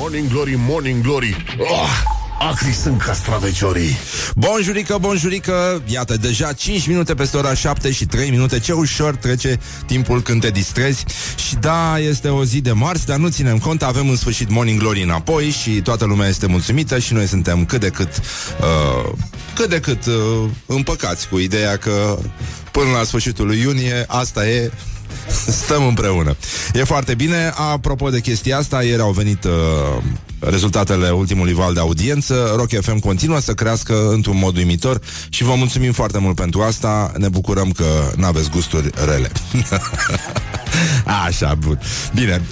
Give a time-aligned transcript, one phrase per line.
[0.00, 1.44] Morning Glory, Morning Glory.
[1.58, 1.88] Oh,
[2.38, 3.96] Acri sunt castraveciorii.
[4.34, 8.58] Bonjurică, bonjurică Iată, deja 5 minute peste ora 7 și 3 minute.
[8.58, 11.04] Ce ușor trece timpul când te distrezi.
[11.48, 14.78] Și da, este o zi de marți Dar nu ținem cont, avem în sfârșit Morning
[14.80, 18.20] Glory înapoi Și toată lumea este mulțumită Și noi suntem cât de cât
[18.60, 19.12] uh,
[19.54, 20.14] Cât de cât uh,
[20.66, 22.18] împăcați Cu ideea că
[22.72, 24.70] până la sfârșitul lui iunie Asta e
[25.46, 26.36] Stăm împreună.
[26.72, 27.52] E foarte bine.
[27.54, 29.50] Apropo de chestia asta, ieri au venit uh,
[30.40, 32.52] rezultatele ultimului val de audiență.
[32.56, 37.12] Rock FM continuă să crească într-un mod uimitor și vă mulțumim foarte mult pentru asta.
[37.16, 37.84] Ne bucurăm că
[38.16, 39.30] nu aveți gusturi rele.
[41.26, 41.80] Așa, bun.
[42.14, 42.42] Bine,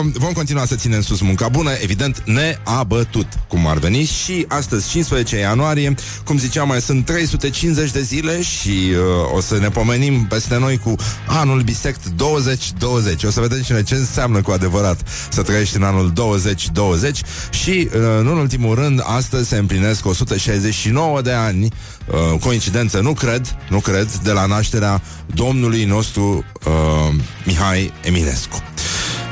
[0.00, 4.04] uh, vom continua să ținem sus munca bună, evident, neabătut, cum ar veni.
[4.04, 5.94] Și astăzi, 15 ianuarie,
[6.24, 10.78] cum ziceam, mai sunt 350 de zile și uh, o să ne pomenim peste noi
[10.78, 10.94] cu
[11.26, 13.24] anul bisect 2020.
[13.24, 18.00] O să vedem cine ce înseamnă cu adevărat să trăiești în anul 2020 și, uh,
[18.22, 21.68] nu în ultimul rând, astăzi se împlinesc 169 de ani
[22.06, 25.02] uh, coincidență, nu cred, nu cred, de la nașterea
[25.34, 28.62] domnului nostru uh, Mihai Eminescu.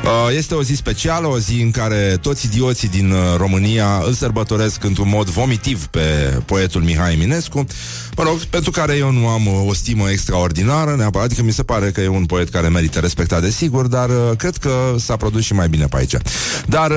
[0.05, 4.13] Uh, este o zi specială, o zi în care toți idioții din uh, România îl
[4.13, 7.67] sărbătoresc într-un mod vomitiv pe poetul Mihai Eminescu,
[8.17, 11.63] mă rog, pentru care eu nu am uh, o stimă extraordinară, neapărat, adică mi se
[11.63, 15.53] pare că e un poet care merită respectat, desigur, dar cred că s-a produs și
[15.53, 16.15] mai bine pe aici.
[16.67, 16.93] Dar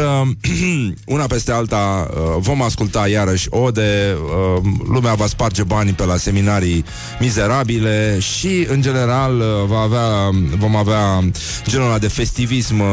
[1.06, 4.18] una peste alta vom asculta iarăși ode,
[4.88, 6.86] lumea va sparge banii pe la seminarii
[7.20, 11.24] mizerabile și, în general, va avea, vom avea
[11.68, 12.84] genul ăla de festivism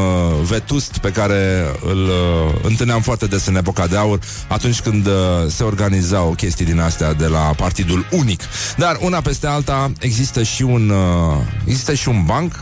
[0.43, 5.13] vetust pe care îl uh, întâlneam foarte des în epoca de aur, atunci când uh,
[5.47, 8.41] se organizau chestii din astea de la Partidul Unic.
[8.77, 12.53] Dar una peste alta există și un, uh, există și un banc,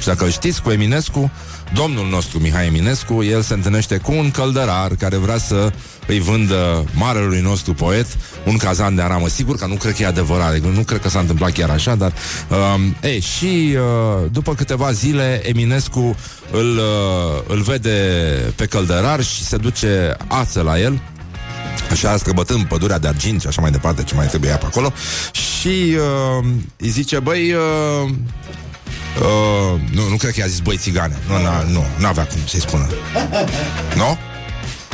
[0.00, 1.30] și dacă îl știți, cu Eminescu,
[1.74, 5.72] domnul nostru Mihai Eminescu, el se întâlnește cu un căldărar care vrea să
[6.06, 8.06] îi vândă marelui nostru poet
[8.44, 9.28] un cazan de aramă.
[9.28, 11.94] Sigur că nu cred că e adevărat, adică nu cred că s-a întâmplat chiar așa,
[11.94, 12.12] dar...
[12.48, 16.16] Uh, e, și uh, după câteva zile Eminescu
[16.50, 17.98] îl, uh, îl vede
[18.56, 21.00] pe căldărar și se duce ață la el
[21.90, 24.92] Așa străbătând pădurea de argint și așa mai departe Ce mai trebuie pe acolo
[25.32, 25.96] Și
[26.38, 28.10] uh, îi zice Băi, uh,
[29.20, 31.18] Uh, nu, nu cred că i-a zis băi țigane.
[31.28, 32.86] Nu, n-a, nu, n-avea cum să-i spună.
[34.00, 34.18] Nu?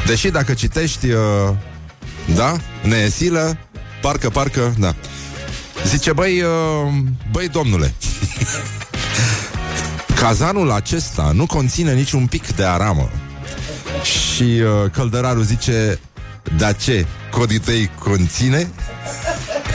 [0.06, 1.54] Deși dacă citești, uh,
[2.34, 3.58] da, neesilă,
[4.00, 4.94] parcă, parcă, da.
[5.86, 6.92] Zice, băi, uh,
[7.30, 7.94] băi, domnule,
[10.20, 13.10] cazanul acesta nu conține niciun pic de aramă.
[14.02, 15.98] Și uh, căldărarul zice,
[16.56, 18.70] da ce, codii tăi conține?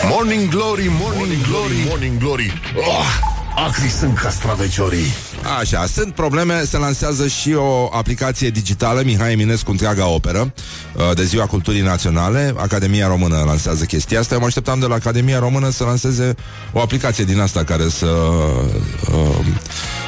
[0.09, 2.61] Morning Glory, Morning Glory, Morning Glory.
[2.75, 3.35] Oh!
[3.65, 5.13] Acri sunt castraveciorii.
[5.59, 10.53] Așa, sunt probleme, se lansează și o aplicație digitală, Mihai Eminescu, întreaga operă,
[10.93, 12.53] uh, de Ziua Culturii Naționale.
[12.57, 14.33] Academia Română lansează chestia asta.
[14.33, 16.35] Eu mă așteptam de la Academia Română să lanseze
[16.71, 19.45] o aplicație din asta care să uh,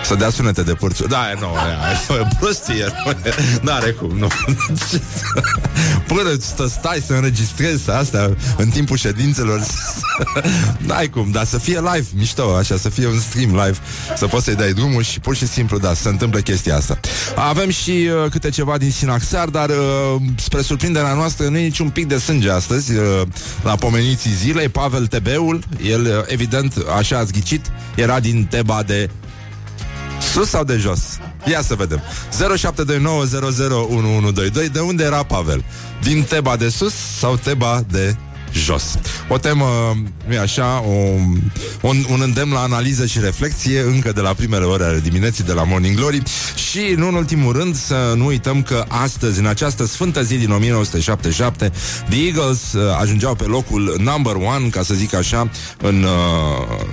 [0.05, 1.07] să dea sunete de pârțu.
[1.07, 1.47] Da, nu,
[2.15, 2.85] e prostie.
[3.61, 4.27] N-are cum, nu.
[6.07, 9.65] Până să stai să înregistrezi asta în timpul ședințelor,
[10.77, 13.77] n-ai cum, dar să fie live, mișto, așa, să fie un stream live,
[14.17, 16.99] să poți să-i dai drumul și pur și simplu, da, se întâmplă chestia asta.
[17.35, 19.75] Avem și uh, câte ceva din Sinaxar, dar uh,
[20.35, 23.21] spre surprinderea noastră nu e niciun pic de sânge astăzi uh,
[23.63, 24.69] la pomeniții zilei.
[24.69, 29.09] Pavel Tebeul, el, uh, evident, așa a ghicit, era din Teba de
[30.33, 30.99] Sus sau de jos?
[31.45, 32.03] Ia să vedem 0729001122
[34.71, 35.63] De unde era Pavel?
[36.01, 38.15] Din Teba de sus sau Teba de
[38.53, 38.99] jos.
[39.27, 40.91] O temă, nu așa, o,
[41.81, 45.53] un, un îndemn la analiză și reflexie încă de la primele ore ale dimineții de
[45.53, 46.21] la Morning Glory
[46.69, 50.51] și, nu în ultimul rând, să nu uităm că astăzi, în această sfântă zi din
[50.51, 51.71] 1977,
[52.09, 55.49] The Eagles uh, ajungeau pe locul number one, ca să zic așa,
[55.81, 56.09] în uh,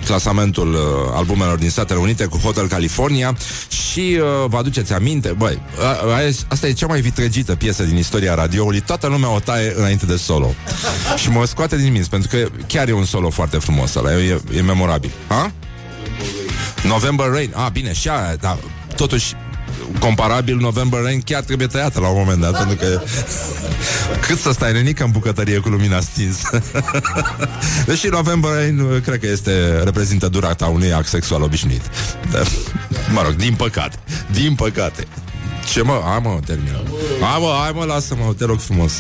[0.05, 0.81] clasamentul uh,
[1.15, 3.37] albumelor din Statele Unite cu Hotel California
[3.69, 5.63] și uh, vă aduceți aminte, băi,
[6.49, 10.17] asta e cea mai vitregită piesă din istoria radioului, toată lumea o taie înainte de
[10.17, 10.55] solo.
[11.17, 14.41] și mă scoate din minți, pentru că chiar e un solo foarte frumos ăla, e,
[14.55, 15.11] e memorabil.
[15.29, 15.53] Ha?
[16.85, 17.53] November Rain.
[17.55, 18.57] Ah, bine, și aia, dar
[18.97, 19.35] totuși
[19.99, 23.01] comparabil November Rain chiar trebuie tăiată la un moment dat, pentru că
[24.27, 26.63] cât să stai nenică în bucătărie cu lumina stinsă.
[27.87, 31.83] Deși November Rain cred că este reprezintă durata unui act sexual obișnuit.
[32.31, 32.47] Dar,
[33.13, 33.97] mă rog, din păcate.
[34.33, 35.07] Din păcate.
[35.73, 36.03] Ce mă?
[36.05, 36.83] Hai mă, termină.
[37.21, 38.93] Hai mă, hai mă, lasă-mă, te rog frumos.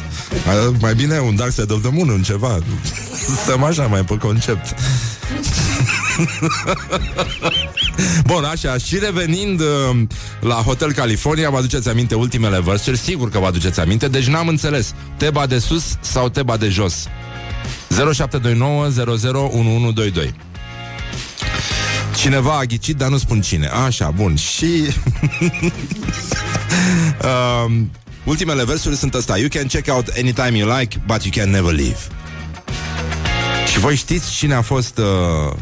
[0.80, 2.58] Mai bine un Dark Side of the Moon, un ceva.
[3.42, 4.74] Stăm așa mai pe concept.
[8.26, 9.66] Bun, așa, și revenind uh,
[10.40, 14.48] la Hotel California, vă aduceți aminte ultimele versuri, sigur că vă aduceți aminte, deci n-am
[14.48, 17.06] înțeles, teba de sus sau teba de jos?
[17.88, 20.34] 0729 001122
[22.16, 23.66] Cineva a ghicit, dar nu spun cine.
[23.66, 24.36] Așa, bun.
[24.36, 24.66] Și...
[27.22, 27.72] uh,
[28.24, 29.38] ultimele versuri sunt asta.
[29.38, 31.98] You can check out anytime you like, but you can never leave.
[33.72, 35.52] Și voi știți cine a fost uh,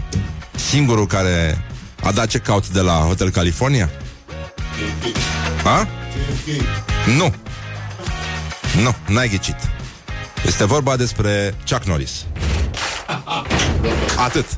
[0.55, 1.65] singurul care
[2.03, 3.91] a dat check-out de la Hotel California?
[5.65, 5.89] Ha?
[7.17, 7.35] Nu.
[8.83, 9.57] Nu, n-ai ghicit.
[10.47, 12.25] Este vorba despre Chuck Norris.
[14.17, 14.47] Atât.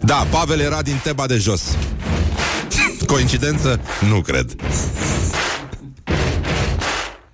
[0.00, 1.62] Da, Pavel era din Teba de jos.
[3.08, 3.80] Coincidență?
[4.08, 4.54] Nu cred.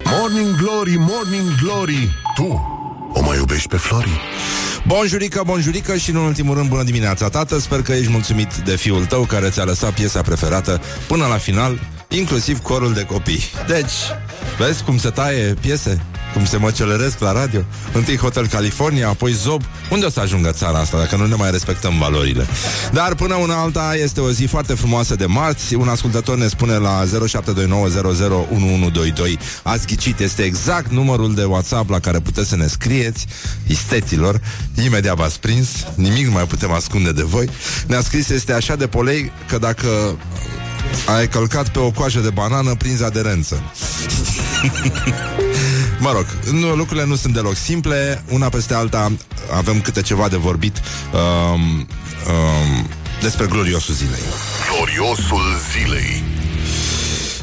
[0.04, 2.72] Morning Glory, Morning Glory Tu
[3.12, 4.20] o mai iubești pe Flori?
[4.86, 9.04] Bonjurică, bonjurică și în ultimul rând bună dimineața, tată Sper că ești mulțumit de fiul
[9.04, 11.78] tău care ți-a lăsat piesa preferată până la final
[12.16, 13.92] Inclusiv corul de copii Deci,
[14.58, 16.04] vezi cum se taie piese?
[16.34, 17.64] cum se măcelăresc la radio.
[17.92, 19.62] Întâi Hotel California, apoi Zob.
[19.90, 22.46] Unde o să ajungă țara asta dacă nu ne mai respectăm valorile?
[22.92, 25.74] Dar până una alta este o zi foarte frumoasă de marți.
[25.74, 27.08] Un ascultător ne spune la 0729001122
[29.62, 33.26] Ați ghicit, este exact numărul de WhatsApp la care puteți să ne scrieți
[33.66, 34.40] isteților.
[34.84, 37.48] Imediat v-ați prins, nimic nu mai putem ascunde de voi.
[37.86, 40.16] Ne-a scris, este așa de polei că dacă
[41.06, 43.62] ai călcat pe o coajă de banană prins aderență.
[46.04, 48.24] Mă rog, nu, lucrurile nu sunt deloc simple.
[48.30, 49.12] Una peste alta
[49.56, 50.80] avem câte ceva de vorbit
[51.12, 52.88] um, um,
[53.20, 54.20] despre gloriosul zilei.
[54.68, 55.42] Gloriosul
[55.72, 56.22] zilei.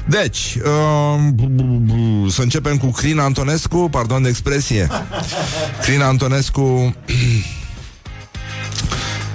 [0.05, 4.88] Deci, um, să începem cu Crin Antonescu, pardon de expresie.
[5.83, 6.95] Crin Antonescu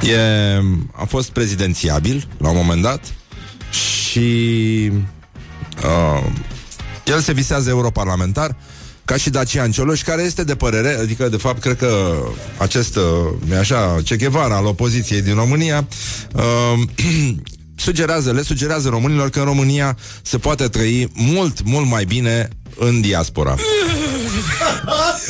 [0.03, 0.19] e,
[0.93, 3.01] a fost prezidențiabil la un moment dat
[4.17, 4.91] și
[5.85, 6.25] uh,
[7.05, 8.57] el se visează europarlamentar
[9.05, 12.17] ca și Dacian Cioloș, care este de părere, adică de fapt cred că
[12.57, 15.89] acest, uh, așa, Che Guevara al opoziției din România
[16.35, 16.83] uh,
[17.87, 22.49] sugerează, le sugerează românilor că în România se poate trăi mult, mult mai bine
[22.79, 23.57] în diaspora.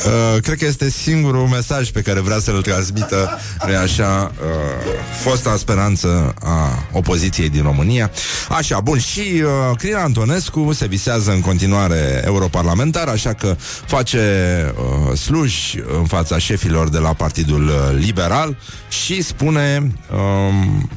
[0.05, 3.39] Uh, cred că este singurul mesaj pe care vrea să-l transmită
[3.83, 4.91] așa uh,
[5.23, 8.11] fosta speranță a opoziției din România.
[8.49, 13.55] Așa, bun, și uh, Crina Antonescu se visează în continuare europarlamentar, așa că
[13.85, 18.57] face uh, sluji în fața șefilor de la Partidul Liberal
[18.89, 20.89] și spune um,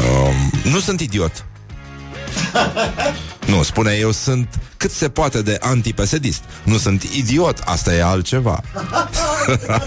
[0.00, 1.44] um, nu sunt idiot.
[3.50, 6.42] Nu, spune eu sunt cât se poate de antipesedist.
[6.62, 8.60] Nu sunt idiot, asta e altceva.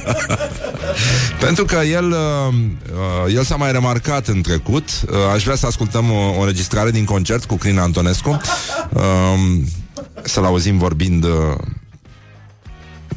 [1.45, 2.53] Pentru că el, uh,
[3.27, 4.89] uh, el s-a mai remarcat în trecut.
[5.09, 8.41] Uh, aș vrea să ascultăm o, o înregistrare din concert cu Crina Antonescu.
[8.89, 9.01] Uh,
[10.21, 11.23] să-l auzim vorbind...
[11.23, 11.31] Uh...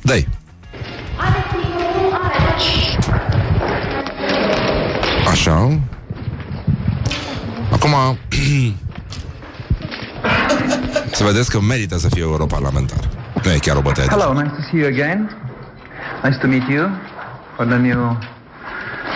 [0.02, 0.28] Dai.
[5.30, 5.80] Așa.
[7.70, 7.94] Acum
[11.16, 12.98] Să vedeți că merită să fie europarlamentar.
[13.44, 14.08] Nu e chiar o bătaie.
[14.08, 15.30] Hello, nice to see you again.
[16.22, 16.90] Nice to meet you
[17.54, 18.18] for the new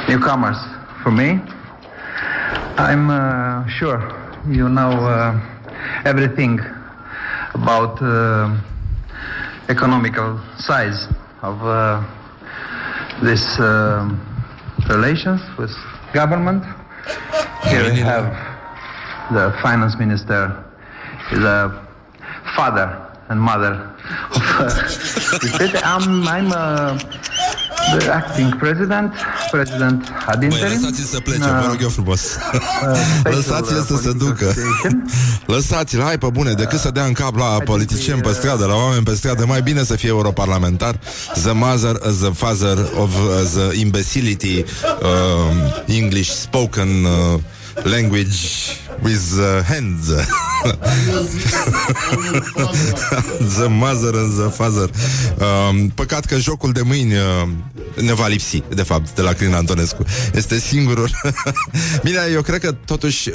[0.08, 0.56] newcomers
[1.02, 1.42] for me.
[2.76, 4.00] I'm uh, sure
[4.50, 5.34] you know uh,
[6.04, 6.60] everything
[7.52, 8.08] about uh,
[9.68, 11.08] economical size
[11.40, 12.02] of uh,
[13.22, 14.08] this uh,
[14.88, 15.72] relations with
[16.14, 16.64] government.
[17.62, 18.24] Here we have
[19.32, 20.64] the finance minister
[21.32, 21.89] is a
[22.56, 22.88] father
[23.28, 23.74] and mother
[24.34, 26.98] of uh, I'm, I'm uh,
[27.98, 29.12] the acting president,
[29.50, 30.68] president ad interim.
[30.68, 32.20] Băi, lăsați-l să plece, uh, vă rog eu frumos.
[32.22, 33.00] Uh,
[33.36, 34.54] lăsați-l să se ducă.
[35.54, 39.02] lăsați-l, hai pe bune, decât să dea în cap la politicieni pe stradă, la oameni
[39.02, 40.94] pe stradă, mai bine să fie europarlamentar.
[41.32, 44.64] The mother, the father of uh, the imbecility
[45.02, 47.40] uh, English spoken uh,
[47.82, 48.36] language
[49.02, 50.08] with uh, hands.
[53.56, 54.90] the mother and the father.
[55.38, 57.48] Um, păcat că jocul de mâini uh,
[58.02, 60.04] ne va lipsi, de fapt, de la Crin Antonescu.
[60.34, 61.08] Este singurul.
[62.04, 63.34] Bine, eu cred că totuși uh,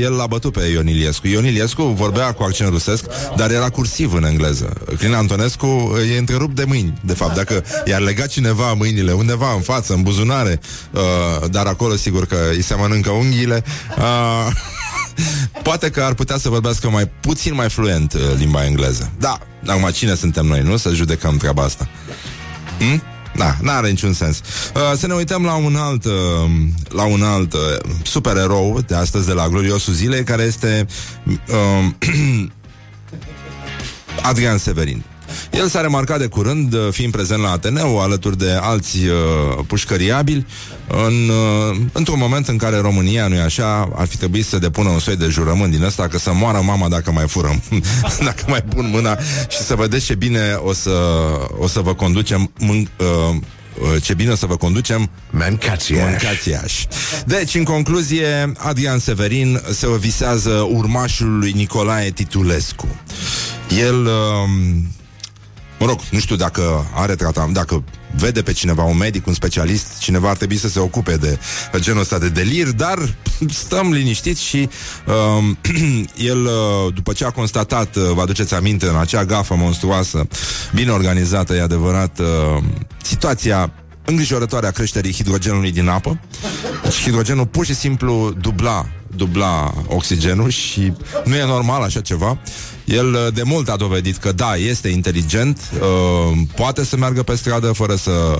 [0.00, 1.26] el l-a bătut pe Ion Iliescu.
[1.26, 3.04] Ion Iliescu vorbea cu accent rusesc,
[3.36, 4.72] dar era cursiv în engleză.
[4.98, 7.34] Crin Antonescu uh, e întrerupt de mâini, de fapt.
[7.34, 11.00] Dacă i-ar lega cineva mâinile undeva în față, în buzunare, uh,
[11.50, 13.64] dar acolo sigur că îi se mănâncă unghiile,
[13.98, 14.52] uh,
[15.62, 19.10] Poate că ar putea să vorbească mai puțin mai fluent uh, limba engleză.
[19.18, 20.76] Da, acum cine suntem noi, nu?
[20.76, 21.88] Să judecăm treaba asta.
[22.78, 23.02] Hmm?
[23.36, 24.40] Da, n-are niciun sens.
[24.74, 26.12] Uh, să ne uităm la un alt, uh,
[26.88, 27.60] la un alt uh,
[28.02, 30.86] supererou de astăzi de la Gloriosul Zilei, care este
[31.24, 31.84] uh,
[34.22, 35.04] Adrian Severin.
[35.52, 40.46] El s-a remarcat de curând, uh, fiind prezent la Ateneu, alături de alți uh, pușcăriabili,
[40.88, 44.98] în, uh, într-un moment în care România, nu-i așa, ar fi trebuit să depună un
[44.98, 47.62] soi de jurământ din ăsta că să moară mama dacă mai furăm,
[48.28, 49.18] dacă mai pun mâna
[49.48, 50.90] și să vedeți ce bine o să,
[51.58, 53.36] o să vă conducem mân- uh,
[54.02, 55.98] ce bine o să vă conducem Mâncați-aș.
[55.98, 56.84] Mâncați-aș.
[57.26, 62.88] Deci, în concluzie, Adrian Severin se visează urmașul lui Nicolae Titulescu.
[63.78, 64.86] El, um,
[65.78, 67.84] mă rog, nu știu dacă are tratament, dacă
[68.16, 71.38] vede pe cineva, un medic, un specialist, cineva ar trebui să se ocupe de
[71.78, 73.14] genul ăsta de delir, dar
[73.48, 74.68] stăm liniștiți și
[75.38, 75.58] um,
[76.30, 80.26] el, uh, după ce a constatat, uh, vă aduceți aminte, în acea gafă monstruoasă,
[80.74, 82.62] bine organizată, e adevărat, uh,
[83.02, 83.72] situația
[84.06, 86.20] îngrijorătoare a creșterii hidrogenului din apă.
[86.82, 88.86] Deci hidrogenul pur și simplu dubla,
[89.16, 90.92] dubla oxigenul și
[91.24, 92.38] nu e normal așa ceva.
[92.84, 97.34] El uh, de mult a dovedit că da, este inteligent, uh, poate să meargă pe
[97.34, 98.38] stradă fără să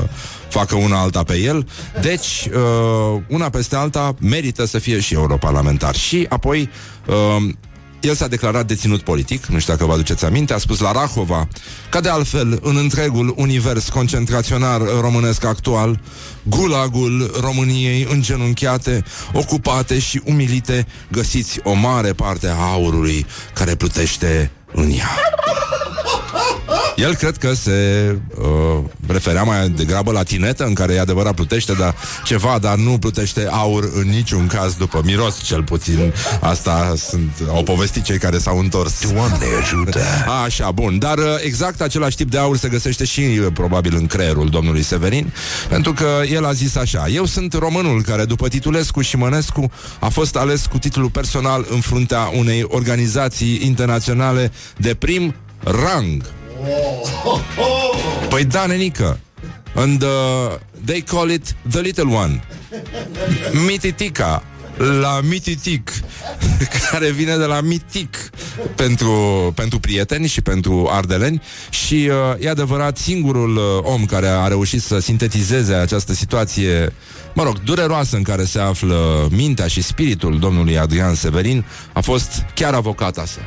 [0.49, 1.68] facă una alta pe el.
[2.00, 5.94] Deci, uh, una peste alta merită să fie și europarlamentar.
[5.94, 6.70] Și apoi
[7.06, 7.52] uh,
[8.00, 11.49] el s-a declarat deținut politic, nu știu dacă vă aduceți aminte, a spus la Rahova,
[11.91, 16.00] ca de altfel în întregul univers concentraționar românesc actual,
[16.43, 24.91] gulagul României îngenunchiate, ocupate și umilite, găsiți o mare parte a aurului care plutește în
[24.91, 25.11] ea.
[26.96, 31.73] El cred că se uh, referea mai degrabă la tinetă, în care e adevărat plutește,
[31.73, 31.94] dar
[32.25, 36.12] ceva, dar nu plutește aur în niciun caz, după miros cel puțin.
[36.40, 39.12] Asta sunt, au povestit cei care s-au întors.
[39.12, 40.00] Doamne ajută!
[40.44, 40.99] Așa, bun.
[40.99, 44.82] Dar uh, exact același tip de aur se găsește și uh, probabil în creierul domnului
[44.82, 45.32] Severin,
[45.68, 49.70] pentru că el a zis așa, eu sunt românul care după Titulescu și Mănescu
[50.00, 56.23] a fost ales cu titlul personal în fruntea unei organizații internaționale de prim rang.
[58.28, 59.18] Păi da, nenică.
[59.75, 60.08] And uh,
[60.85, 62.44] they call it the little one.
[63.66, 64.42] Mititica.
[65.00, 65.90] La mititic,
[66.90, 68.30] care vine de la mitic
[68.75, 69.12] pentru,
[69.54, 74.82] pentru prieteni și pentru ardeleni și uh, e adevărat singurul uh, om care a reușit
[74.82, 76.92] să sintetizeze această situație,
[77.35, 82.44] mă rog, dureroasă în care se află mintea și spiritul domnului Adrian Severin a fost
[82.54, 83.40] chiar avocata sa.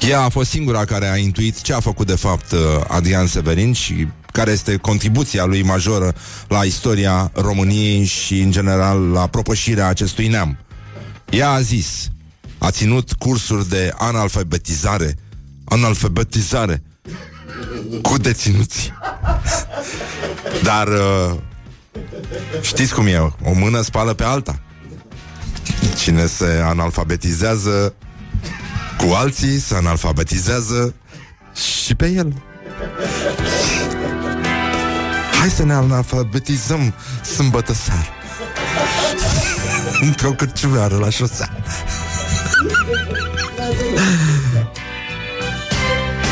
[0.00, 3.72] Ea a fost singura care a intuit ce a făcut de fapt uh, Adrian Severin
[3.72, 6.14] și care este contribuția lui majoră
[6.48, 10.58] la istoria României și, în general, la propășirea acestui neam.
[11.30, 12.08] Ea a zis,
[12.58, 15.14] a ținut cursuri de analfabetizare,
[15.64, 16.82] analfabetizare
[18.02, 18.92] cu deținuți.
[20.68, 21.34] Dar uh,
[22.60, 24.60] știți cum e, o mână spală pe alta.
[25.96, 27.94] Cine se analfabetizează
[28.98, 30.94] cu alții, se analfabetizează
[31.54, 32.42] și pe el.
[35.38, 36.94] Hai să ne analfabetizăm
[37.34, 38.08] sâmbătă seară.
[40.00, 41.62] Într-o cârciumeară la șosea.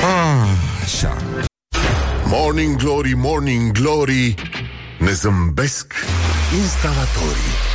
[0.02, 0.48] Ah,
[0.84, 1.16] așa.
[2.24, 4.34] Morning Glory, Morning Glory
[4.98, 5.94] Ne zâmbesc
[6.60, 7.65] instalatorii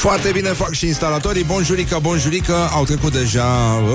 [0.00, 1.44] Foarte bine fac și instalatorii.
[1.44, 3.44] Bonjurică, bonjurică Au trecut deja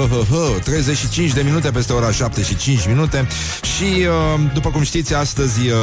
[0.02, 3.28] uh, uh, uh, 35 de minute peste ora 7 și 5 minute.
[3.76, 5.76] Și uh, după cum știți Astăzi uh,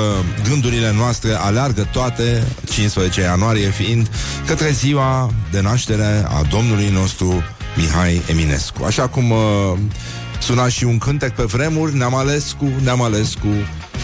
[0.48, 4.10] gândurile noastre Aleargă toate 15 ianuarie fiind
[4.46, 7.42] Către ziua de naștere A domnului nostru
[7.76, 8.84] Mihai Eminescu.
[8.84, 9.38] Așa cum uh,
[10.42, 13.48] suna și un cântec pe vremuri Ne-am ales cu, ne-am ales cu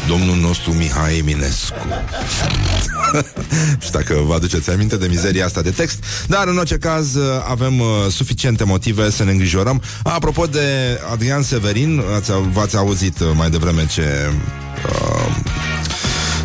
[0.08, 1.74] Domnul nostru Mihai Eminescu.
[3.12, 7.16] Nu știu dacă vă aduceți aminte de mizeria asta de text Dar în orice caz
[7.48, 9.82] avem uh, suficiente motive să ne îngrijorăm.
[10.02, 14.30] Apropo de Adrian Severin ați, V-ați auzit uh, mai devreme ce
[14.86, 15.87] uh,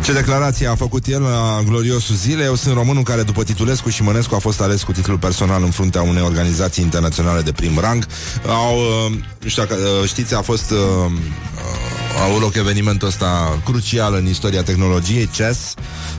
[0.04, 2.46] ce declarație a făcut el la gloriosul zilei?
[2.46, 5.70] Eu sunt românul care după Titulescu și Mănescu a fost ales cu titlul personal în
[5.70, 8.06] fruntea unei organizații internaționale de prim rang.
[8.46, 13.08] Au, uh, nu știu dacă uh, știți, a fost uh, uh, a avut loc evenimentul
[13.08, 15.74] ăsta crucial în istoria tehnologiei, CES,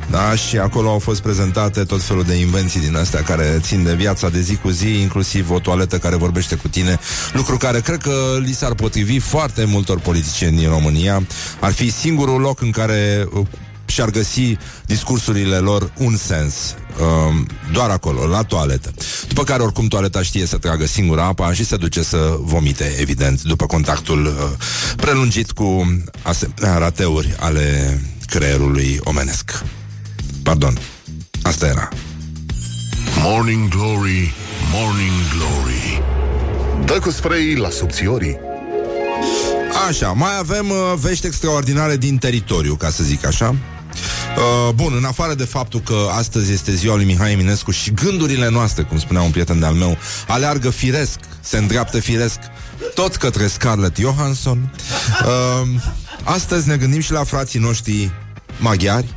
[0.10, 3.94] da, și acolo au fost prezentate tot felul de invenții din astea care țin de
[3.94, 7.00] viața de zi cu zi, inclusiv o toaletă care vorbește cu tine,
[7.34, 11.28] lucru care cred că li s-ar potrivi foarte multor politicieni din România.
[11.60, 13.46] Ar fi singurul loc în care uh,
[13.86, 16.76] și-ar găsi discursurile lor un sens.
[17.00, 18.94] Um, doar acolo, la toaletă.
[19.28, 23.42] După care, oricum, toaleta știe să tragă singura apa și se duce să vomite, evident,
[23.42, 24.34] după contactul uh,
[24.96, 29.64] prelungit cu asemenea rateuri ale creierului omenesc.
[30.44, 30.78] Pardon,
[31.42, 31.90] asta era.
[33.24, 34.34] Morning Glory,
[34.72, 36.02] Morning Glory
[36.86, 38.38] Dă cu spray la subțiorii
[39.88, 43.56] Așa, mai avem uh, vești extraordinare din teritoriu, ca să zic așa.
[44.38, 48.50] Uh, bun, în afară de faptul că astăzi este ziua lui Mihai Eminescu și gândurile
[48.50, 49.98] noastre, cum spunea un prieten de-al meu,
[50.28, 52.40] aleargă firesc, se îndreaptă firesc
[52.94, 54.74] tot către Scarlett Johansson.
[55.26, 55.68] Uh,
[56.24, 58.12] astăzi ne gândim și la frații noștri
[58.60, 59.16] maghiari,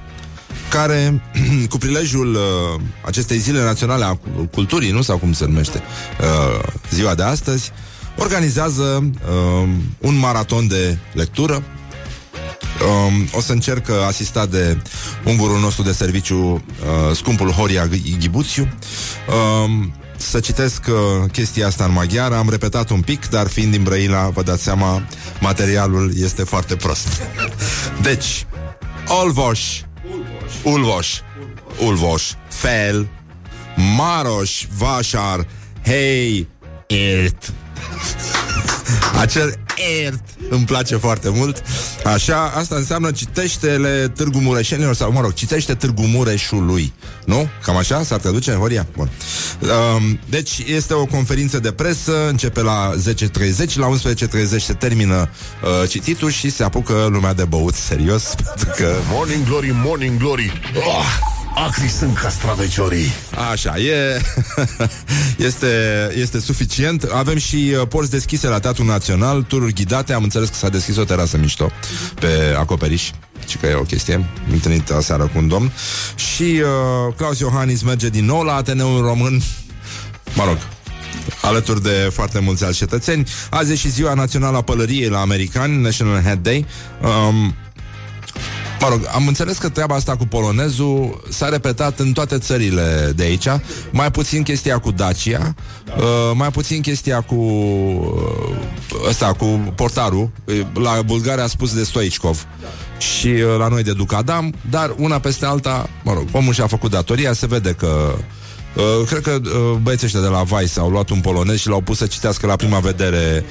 [0.68, 1.22] care,
[1.70, 4.18] cu prilejul uh, acestei zile naționale a
[4.50, 5.02] culturii, nu?
[5.02, 5.82] Sau cum se numește,
[6.20, 7.72] uh, ziua de astăzi,
[8.16, 9.68] organizează uh,
[9.98, 11.62] un maraton de lectură.
[12.86, 14.76] Um, o să încerc, uh, asistat de
[15.24, 17.88] ungurul nostru de serviciu, uh, scumpul Horia
[18.18, 18.68] Ghibuțiu,
[19.64, 22.36] um, să citesc uh, chestia asta în maghiară.
[22.36, 25.02] Am repetat un pic, dar fiind din Brăila, vă dați seama,
[25.40, 27.08] materialul este foarte prost.
[28.02, 28.46] Deci,
[29.06, 29.80] Olvoș,
[30.62, 31.20] Ulvoș,
[31.80, 33.08] Ulvoș, Fel,
[33.96, 35.46] Maroș, Vașar,
[35.84, 36.48] Hei,
[36.86, 37.52] Irt.
[39.20, 39.58] Acel
[40.04, 41.62] ert îmi place foarte mult.
[42.04, 46.92] Așa, asta înseamnă citește-le Târgu Mureșenilor sau, mă rog, citește Târgu Mureșului.
[47.24, 47.48] Nu?
[47.62, 48.02] Cam așa?
[48.02, 48.52] S-ar traduce?
[48.52, 48.86] Horia?
[48.96, 49.10] Bun.
[49.60, 52.92] Um, deci este o conferință de presă, începe la
[53.66, 55.30] 10.30, la 11.30 se termină
[55.62, 58.94] uh, cititul și se apucă lumea de băut serios, pentru că...
[59.10, 61.37] Morning Glory, Morning Glory oh!
[61.66, 63.12] Acri sunt castraveciorii.
[63.50, 64.22] Așa, e,
[65.48, 65.66] este,
[66.16, 67.02] este suficient.
[67.02, 70.12] Avem și uh, porți deschise la Teatrul Național, tururi ghidate.
[70.12, 71.70] Am înțeles că s-a deschis o terasă mișto
[72.14, 73.10] pe acoperiș
[73.46, 74.14] și că e o chestie.
[74.14, 75.72] Am întâlnit aseară cu un domn.
[76.14, 79.40] Și uh, Claus Iohannis merge din nou la Ateneul Român.
[80.34, 80.58] Mă rog,
[81.42, 83.28] alături de foarte mulți alți cetățeni.
[83.50, 86.66] Azi e și ziua națională a pălăriei la americani, National Head Day.
[87.02, 87.54] Um,
[88.80, 93.22] Mă rog, am înțeles că treaba asta cu polonezul s-a repetat în toate țările de
[93.22, 93.48] aici,
[93.90, 95.54] mai puțin chestia cu Dacia,
[95.96, 96.04] uh,
[96.34, 100.30] mai puțin chestia cu uh, ăsta, cu portarul.
[100.74, 102.46] La Bulgaria a spus de Stoichkov
[102.98, 106.90] și uh, la noi de Ducadam, dar una peste alta, mă rog, omul și-a făcut
[106.90, 108.14] datoria, se vede că
[108.78, 111.80] Uh, cred că uh, băieții ăștia de la Vice au luat un polonez și l-au
[111.80, 113.44] pus să citească la prima vedere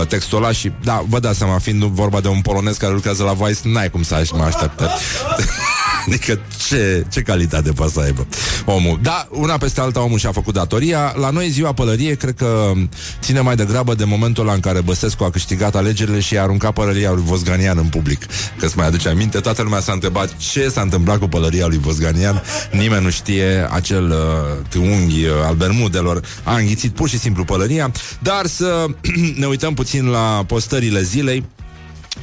[0.00, 3.22] uh, textul ăla și, da, vă dați seama, fiind vorba de un polonez care lucrează
[3.22, 4.92] la Vice, n-ai cum să mă așteptări.
[6.06, 8.26] Adică ce, ce calitate poate să aibă
[8.64, 8.98] omul.
[9.02, 11.14] Da, una peste alta omul și-a făcut datoria.
[11.16, 12.72] La noi ziua pălărie cred că
[13.20, 16.72] ține mai degrabă de momentul ăla în care Băsescu a câștigat alegerile și a aruncat
[16.72, 18.26] pălăria lui Vosganian în public.
[18.58, 22.42] Că-ți mai aduce aminte, toată lumea s-a întrebat ce s-a întâmplat cu pălăria lui Vosganian.
[22.72, 26.20] Nimeni nu știe acel uh, triunghi uh, al Bermudelor.
[26.44, 27.92] A înghițit pur și simplu pălăria.
[28.18, 28.86] Dar să
[29.40, 31.44] ne uităm puțin la postările zilei.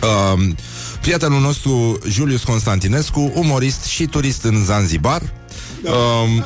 [0.01, 0.49] Uh,
[1.01, 5.21] prietenul nostru Julius Constantinescu, umorist și turist în Zanzibar,
[5.83, 5.91] da.
[5.91, 6.43] uh,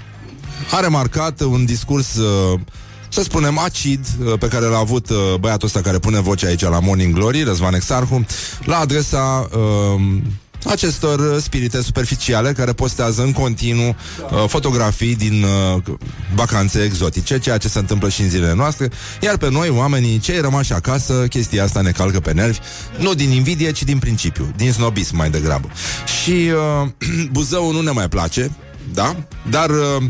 [0.76, 2.60] a remarcat un discurs uh,
[3.08, 6.62] să spunem, acid uh, pe care l-a avut uh, băiatul ăsta care pune voce aici
[6.62, 8.26] la Morning Glory, Răzvan Exarhu,
[8.64, 10.00] la adresa uh,
[10.66, 15.82] acestor spirite superficiale care postează în continuu uh, fotografii din uh,
[16.34, 20.40] vacanțe exotice, ceea ce se întâmplă și în zilele noastre, iar pe noi, oamenii, cei
[20.40, 22.58] rămași acasă, chestia asta ne calcă pe nervi,
[22.98, 25.68] nu din invidie, ci din principiu, din snobism mai degrabă.
[26.22, 26.50] Și
[26.82, 26.88] uh,
[27.32, 28.50] Buzăul nu ne mai place,
[28.92, 29.16] da?
[29.50, 30.02] Dar uh,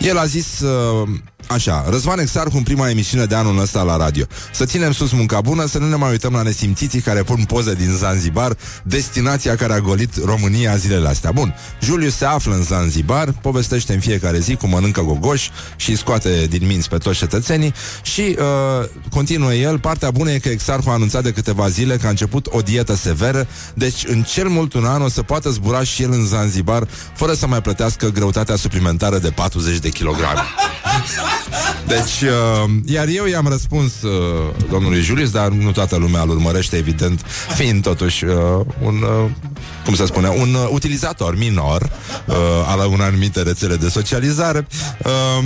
[0.00, 0.60] el a zis...
[0.60, 1.08] Uh,
[1.46, 4.24] Așa, Răzvan Exarhu în prima emisiune de anul ăsta la radio.
[4.52, 7.74] Să ținem sus munca bună, să nu ne mai uităm la nesimțiții care pun poze
[7.74, 11.32] din Zanzibar, destinația care a golit România zilele astea.
[11.32, 16.46] Bun, Julius se află în Zanzibar, povestește în fiecare zi cum mănâncă gogoși și scoate
[16.46, 19.78] din minți pe toți cetățenii și uh, continuă el.
[19.78, 22.94] Partea bună e că Exarhu a anunțat de câteva zile că a început o dietă
[22.94, 26.88] severă, deci în cel mult un an o să poată zbura și el în Zanzibar
[27.14, 30.40] fără să mai plătească greutatea suplimentară de 40 de kilograme.
[31.86, 34.10] Deci, uh, iar eu i-am răspuns uh,
[34.70, 38.34] domnului Julius, dar nu toată lumea îl urmărește, evident, fiind totuși uh,
[38.82, 39.30] un, uh,
[39.84, 41.90] cum se spune, un uh, utilizator minor
[42.26, 42.34] uh,
[42.66, 44.66] al unei anumite rețele de socializare.
[45.04, 45.44] Uh,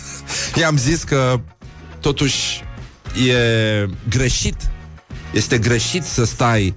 [0.60, 1.40] i-am zis că
[2.00, 2.64] totuși
[3.28, 4.56] e greșit,
[5.32, 6.74] este greșit să stai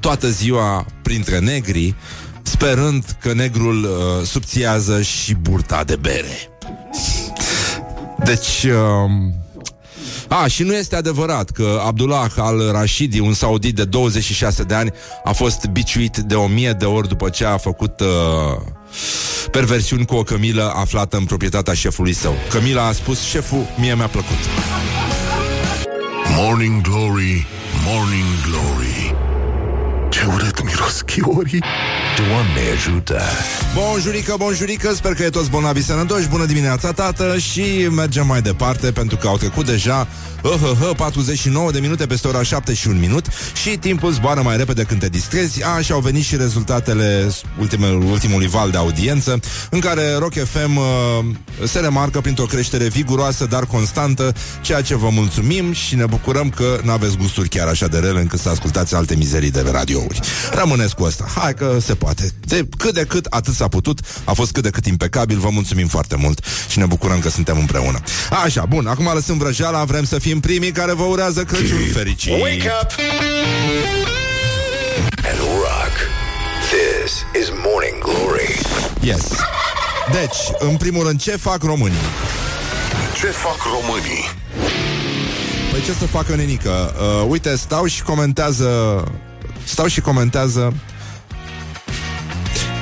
[0.00, 1.94] toată ziua printre negri,
[2.42, 6.57] sperând că negrul uh, subțiază și burta de bere.
[8.24, 8.64] Deci...
[8.64, 9.10] Uh,
[10.28, 14.90] a, și nu este adevărat că Abdullah al-Rashidi, un saudit de 26 de ani,
[15.24, 18.06] a fost biciuit de o mie de ori după ce a făcut uh,
[19.50, 22.34] perversiuni cu o cămilă aflată în proprietatea șefului său.
[22.50, 24.38] Cămila a spus, șeful, mie mi-a plăcut.
[26.36, 27.46] Morning Glory,
[27.84, 29.27] Morning Glory
[30.08, 31.62] ce urât miros chiorii.
[32.16, 33.20] Doamne ajută!
[33.74, 36.28] Bonjurică, bonjurică, sper că e toți bolnavi sănătoși.
[36.28, 40.06] Bună dimineața, tată Și mergem mai departe pentru că au trecut deja
[40.42, 43.26] uh, uh, uh, 49 de minute peste ora 7 și un minut
[43.62, 45.64] Și timpul zboară mai repede când te distrezi.
[45.64, 49.40] Așa au venit și rezultatele ultimul, ultimului val de audiență
[49.70, 50.84] În care Rock FM uh,
[51.64, 56.80] se remarcă printr-o creștere viguroasă, dar constantă Ceea ce vă mulțumim și ne bucurăm că
[56.82, 59.60] n-aveți gusturi chiar așa de rele Încât să ascultați alte mizerii de
[59.98, 60.20] radiouri
[60.52, 62.30] Rămâneți cu asta, hai că se poate.
[62.40, 64.00] De cât de cât, atât s-a putut.
[64.24, 67.58] A fost cât de cât impecabil, vă mulțumim foarte mult Și ne bucurăm că suntem
[67.58, 68.00] împreună.
[68.44, 69.84] Așa, bun, acum lăsăm vrăjeala.
[69.84, 71.78] Vrem să fim primii care vă urează Crăciun.
[71.92, 72.90] Fericit Wake up!
[75.30, 75.94] And rock.
[76.70, 78.58] This is Morning Glory.
[79.00, 79.26] Yes.
[80.12, 81.96] Deci, în primul rând, ce fac românii?
[83.20, 84.30] Ce fac românii?
[85.70, 86.94] Păi ce să facă nenică?
[86.98, 88.66] Uh, uite, stau și comentează
[89.68, 90.74] Stau și comentează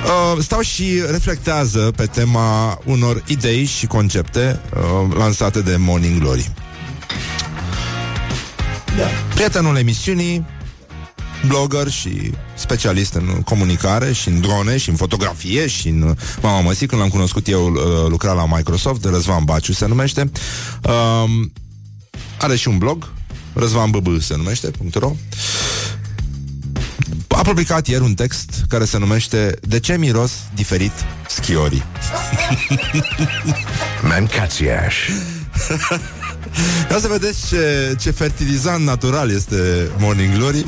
[0.07, 6.53] Uh, stau și reflectează pe tema unor idei și concepte uh, lansate de Morning Glory.
[8.97, 9.07] Da.
[9.35, 10.47] Prietenul emisiunii,
[11.47, 16.87] blogger și specialist în comunicare și în drone și în fotografie și în mama măsii,
[16.87, 20.31] când l-am cunoscut eu uh, lucra la Microsoft, de Răzvan Baciu se numește.
[20.83, 21.25] Uh,
[22.39, 23.13] are și un blog,
[23.53, 25.17] Răzvan BB se numește, .ro.
[27.29, 30.93] A publicat ieri un text care se numește De ce miros diferit
[31.29, 31.85] schiorii?
[34.09, 34.97] Mancațiaș.
[36.89, 40.65] Ca să vedeți ce, ce fertilizant natural este Morning Glory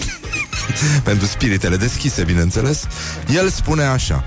[1.04, 2.86] Pentru spiritele deschise, bineînțeles
[3.34, 4.24] El spune așa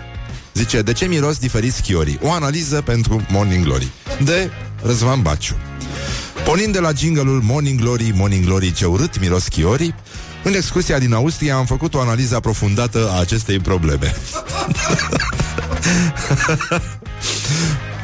[0.53, 2.19] Zice, de ce miros diferit schiorii?
[2.21, 3.87] O analiză pentru Morning Glory
[4.23, 4.51] De
[4.83, 5.55] Răzvan Baciu
[6.43, 9.95] Pornind de la jingle-ul Morning Glory, Morning Glory, ce urât miros schiorii
[10.43, 14.15] în excursia din Austria am făcut o analiză aprofundată a acestei probleme.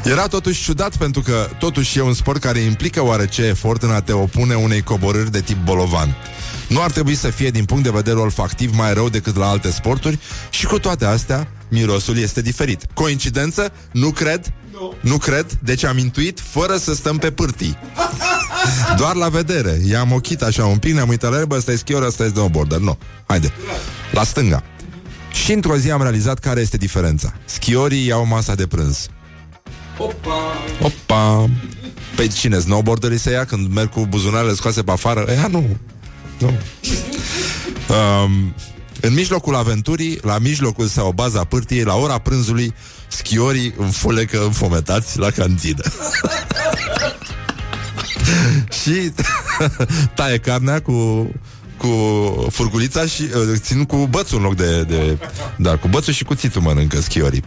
[0.03, 4.01] Era totuși ciudat pentru că totuși e un sport care implică oarece efort în a
[4.01, 6.15] te opune unei coborâri de tip bolovan.
[6.67, 9.71] Nu ar trebui să fie din punct de vedere olfactiv mai rău decât la alte
[9.71, 10.19] sporturi
[10.49, 12.85] și cu toate astea, mirosul este diferit.
[12.93, 13.71] Coincidență?
[13.91, 14.53] Nu cred?
[14.79, 17.77] Nu, nu cred, deci am intuit fără să stăm pe pârtii.
[18.97, 19.81] Doar la vedere.
[19.89, 22.27] I-am ochit așa un pic, ne-am uitat la el, bă, ăsta e schior, ăsta e
[22.27, 22.79] snowboarder.
[22.79, 23.51] Nu, haide.
[24.11, 24.63] La stânga.
[25.31, 27.33] Și într-o zi am realizat care este diferența.
[27.45, 29.07] Schiorii iau masa de prânz.
[29.97, 30.53] Opa!
[30.81, 31.49] Opa!
[32.15, 35.25] Păi cine, snowboarderii se ia când merg cu buzunarele scoase pe afară?
[35.31, 35.77] Ea nu.
[36.39, 36.47] Nu.
[37.95, 38.53] Um,
[39.01, 42.73] în mijlocul aventurii, la mijlocul sau baza pârtiei, la ora prânzului,
[43.07, 45.83] schiorii înfulecă înfometați la cantină.
[48.81, 49.11] și
[50.15, 51.29] taie carnea cu
[51.77, 51.87] cu
[52.49, 55.17] furculița și uh, țin cu bățul în loc de, de...
[55.57, 57.43] Da, cu bățul și cuțitul mănâncă schiorii.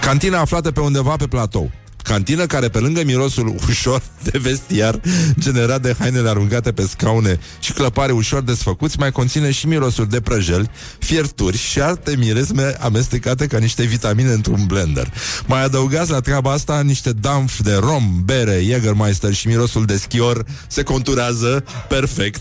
[0.00, 1.70] Cantina aflată pe undeva pe platou.
[2.02, 5.00] Cantină care, pe lângă mirosul ușor de vestiar
[5.38, 10.20] generat de hainele aruncate pe scaune și clăpare ușor desfăcuți, mai conține și mirosul de
[10.20, 15.12] prăjeli, fierturi și alte miresme amestecate ca niște vitamine într-un blender.
[15.46, 20.44] Mai adăugați la treaba asta niște damf de rom, bere, Jägermeister și mirosul de schior
[20.66, 22.40] se conturează perfect.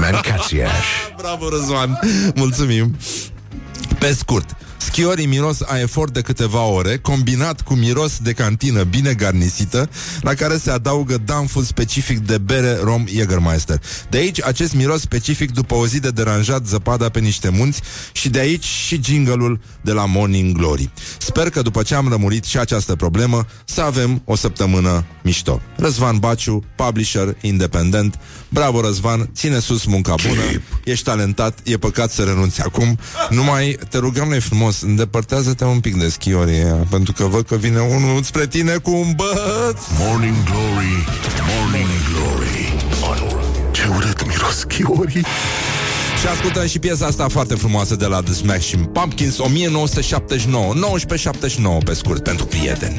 [0.00, 0.86] Mancațiaș.
[1.20, 1.98] Bravo, Răzvan!
[2.34, 2.96] Mulțumim!
[3.98, 9.14] Pe scurt, Schiorii miros a efort de câteva ore, combinat cu miros de cantină bine
[9.14, 9.90] garnisită,
[10.20, 13.80] la care se adaugă damful specific de bere rom Jägermeister.
[14.10, 17.80] De aici acest miros specific după o zi de deranjat zăpada pe niște munți
[18.12, 20.90] și de aici și jingle de la Morning Glory.
[21.18, 25.60] Sper că după ce am rămurit și această problemă, să avem o săptămână mișto.
[25.76, 28.18] Răzvan Baciu, publisher independent.
[28.52, 30.40] Bravo, Răzvan, ține sus munca bună,
[30.84, 32.98] ești talentat, e păcat să renunți acum.
[33.28, 37.56] Numai te rugăm noi frumos, îndepărtează-te un pic de schiorii aia, pentru că văd că
[37.56, 39.80] vine unul spre tine cu un băț.
[39.98, 41.04] Morning Glory,
[41.48, 42.76] Morning Glory
[43.70, 45.24] Ce urât miros chiorii
[46.20, 51.94] Și ascultăm și piesa asta foarte frumoasă de la The Smashing Pumpkins 1979 1979 pe
[51.94, 52.96] scurt pentru prieteni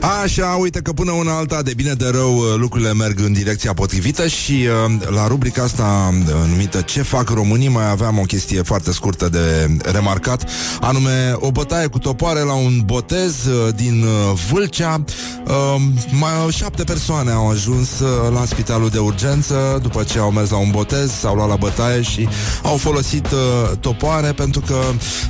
[0.00, 3.72] Așa, uite că până una alta, de bine de rău, uh, lucrurile merg în direcția
[3.72, 8.62] potrivită și uh, la rubrica asta uh, numită Ce fac românii mai aveam o chestie
[8.62, 10.44] foarte scurtă de remarcat,
[10.80, 15.04] anume o bătaie cu topoare la un botez uh, din uh, Vâlcea.
[15.46, 20.50] Uh, mai șapte persoane au ajuns uh, la spitalul de urgență după ce au mers
[20.50, 22.28] la un botez, s-au luat la bătaie și
[22.62, 24.78] au folosit uh, topoare pentru că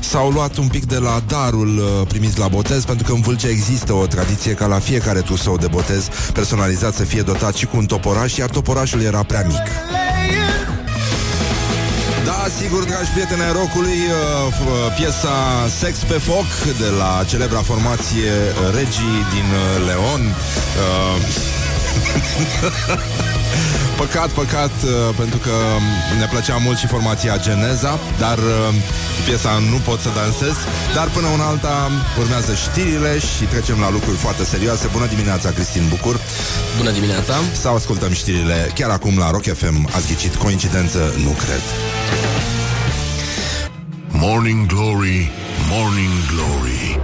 [0.00, 3.48] s-au luat un pic de la darul uh, primit la botez, pentru că în Vâlcea
[3.48, 7.76] există o tradiție ca la fiecare trusou de botez personalizat să fie dotat și cu
[7.76, 9.62] un toporaș, iar toporașul era prea mic.
[12.24, 15.36] Da, sigur, dragi prieteni ai rockului, uh, f- uh, piesa
[15.80, 20.22] Sex pe foc de la celebra formație uh, Regii din uh, Leon.
[21.96, 22.98] Uh,
[23.96, 25.50] Păcat, păcat, uh, pentru că
[26.18, 28.74] ne plăcea mult și formația Geneza, dar uh,
[29.24, 30.56] piesa nu pot să dansez.
[30.94, 34.88] Dar până una alta urmează știrile și trecem la lucruri foarte serioase.
[34.92, 36.20] Bună dimineața, Cristin Bucur.
[36.76, 37.34] Bună dimineața!
[37.52, 39.88] Sau ascultăm știrile chiar acum la Rock FM.
[39.94, 40.98] Ați ghicit coincidență?
[41.24, 41.62] Nu cred.
[44.08, 45.30] Morning Glory,
[45.70, 47.00] Morning Glory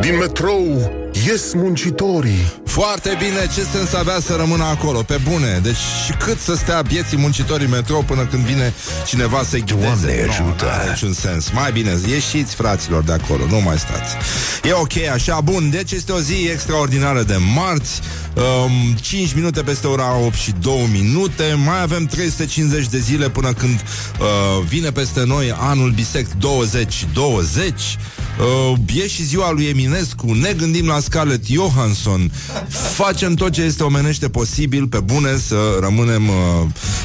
[0.00, 0.92] Din metrou
[1.26, 5.60] ies muncitorii Foarte bine, ce sens avea să rămână acolo, pe bune.
[5.62, 8.74] Deci și cât să stea vieții muncitorii metrou Până când vine
[9.06, 9.84] cineva să-i ghideze?
[9.86, 10.64] Doamne Nu, ajută.
[10.64, 11.50] n-are niciun sens.
[11.50, 14.14] Mai bine, ieșiți fraților de acolo, nu mai stați.
[14.62, 18.00] E ok așa, bun, deci este o zi extraordinară de marți.
[18.34, 21.58] Um, 5 minute peste ora 8 și 2 minute.
[21.64, 23.80] Mai avem 350 de zile până când
[24.20, 27.96] uh, vine peste noi anul bisect 2020
[28.38, 30.32] Uh, e și ziua lui Eminescu.
[30.32, 32.30] Ne gândim la Scarlett Johansson
[32.68, 36.34] Facem tot ce este omenește posibil Pe bune să rămânem uh,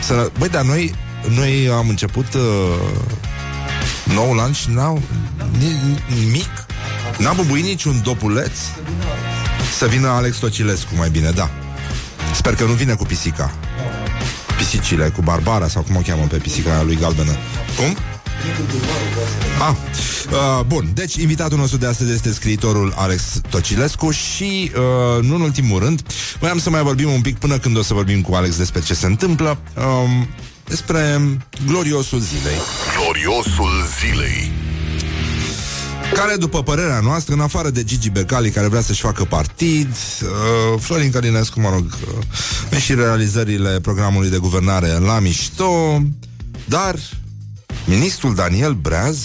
[0.04, 0.32] să...
[0.38, 0.96] Băi, dar noi
[1.36, 2.42] Noi am început uh,
[4.14, 5.02] Noul an și n-au
[5.58, 6.66] ni- Nimic.
[7.18, 8.58] N-a bubuit niciun dopuleț
[9.78, 11.50] Să vină Alex Tocilescu mai bine, da.
[12.36, 13.52] Sper că nu vine cu pisica.
[14.58, 17.32] Pisicile, cu Barbara Sau cum o cheamă pe pisica aia lui Galbenă.
[17.78, 17.98] Cum?
[19.60, 19.76] Ah,
[20.32, 25.42] uh, bun, deci invitatul nostru de astăzi este scriitorul Alex Tocilescu și, uh, nu în
[25.42, 26.02] ultimul rând,
[26.40, 28.94] voiam să mai vorbim un pic până când o să vorbim cu Alex despre ce
[28.94, 30.28] se întâmplă, um,
[30.66, 31.22] despre
[31.66, 32.58] gloriosul zilei,
[32.98, 34.52] Gloriosul zilei.
[36.14, 39.88] Care, după părerea noastră, în afară de Gigi Becali, care vrea să-și facă partid,
[40.22, 41.86] uh, Florin Călinescu, mă rog,
[42.72, 46.02] uh, și realizările programului de guvernare la mișto,
[46.66, 46.96] dar
[47.90, 49.18] ministrul Daniel Breaz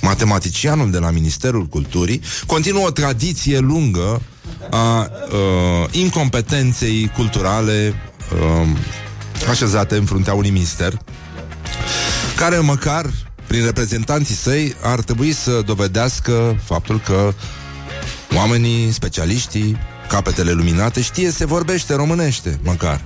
[0.00, 4.22] matematicianul de la Ministerul Culturii, continuă o tradiție lungă
[4.70, 7.94] a uh, incompetenței culturale
[8.32, 8.68] uh,
[9.48, 10.98] așezate în fruntea unui minister,
[12.36, 13.10] care măcar
[13.46, 17.34] prin reprezentanții săi ar trebui să dovedească faptul că
[18.34, 19.76] oamenii, specialiștii,
[20.08, 23.00] capetele luminate știe se vorbește românește, măcar.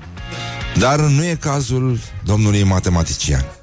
[0.78, 3.55] Dar nu e cazul domnului matematician.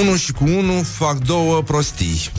[0.00, 2.30] Unu și cu unu fac două prostii.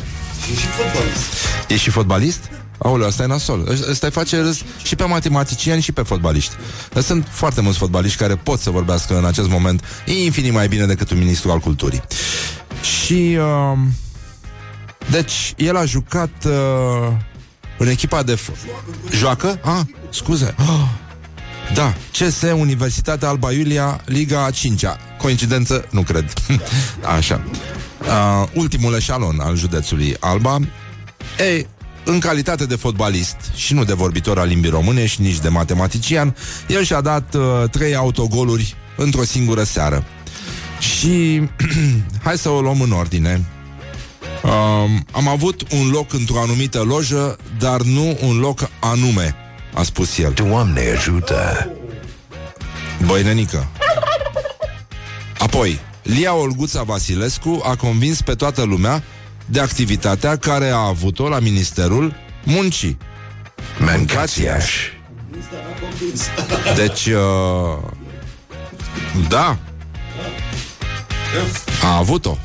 [0.52, 1.34] E și fotbalist.
[1.68, 2.40] E și fotbalist?
[2.78, 3.68] Aoleu, asta e nasol.
[3.72, 6.54] Ăsta- Ăsta îi face râs și pe matematicieni și pe fotbaliști.
[6.94, 10.86] Dar sunt foarte mulți fotbaliști care pot să vorbească în acest moment infinit mai bine
[10.86, 12.02] decât un ministru al culturii.
[12.82, 13.38] Și...
[13.40, 13.78] Uh,
[15.12, 17.12] deci, el a jucat uh,
[17.78, 18.36] în echipa de...
[18.36, 18.70] F-
[19.12, 19.60] Joacă?
[19.64, 19.80] Ah,
[20.10, 20.56] scuze.
[20.58, 20.84] Ah,
[21.74, 24.98] da, CS Universitatea Alba Iulia, Liga a 5-a.
[25.18, 25.88] Coincidență?
[25.92, 26.34] Nu cred.
[27.18, 27.44] Așa.
[28.02, 30.60] Uh, ultimul eșalon al județului Alba.
[31.40, 31.68] Ei,
[32.04, 36.36] în calitate de fotbalist și nu de vorbitor al limbii române și nici de matematician,
[36.68, 40.04] el și-a dat uh, trei autogoluri într-o singură seară.
[40.80, 41.42] Și
[42.24, 43.46] hai să o luăm în ordine.
[44.44, 49.36] Um, am avut un loc într-o anumită lojă, dar nu un loc anume,
[49.78, 50.32] a spus el.
[50.32, 51.72] Doamne ajută!
[53.06, 53.68] Băi, nenică.
[55.38, 59.04] Apoi, Lia Olguța Vasilescu a convins pe toată lumea
[59.46, 62.98] de activitatea care a avut-o la Ministerul Muncii.
[63.80, 64.74] Mâncați-aș!
[66.76, 67.84] Deci, uh,
[69.30, 69.58] da,
[71.84, 72.38] a avut-o.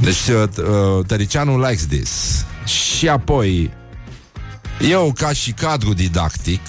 [0.00, 2.44] Deci, uh, uh, Tăricianu likes this.
[2.64, 3.70] Și apoi,
[4.88, 6.60] eu, ca și cadru didactic,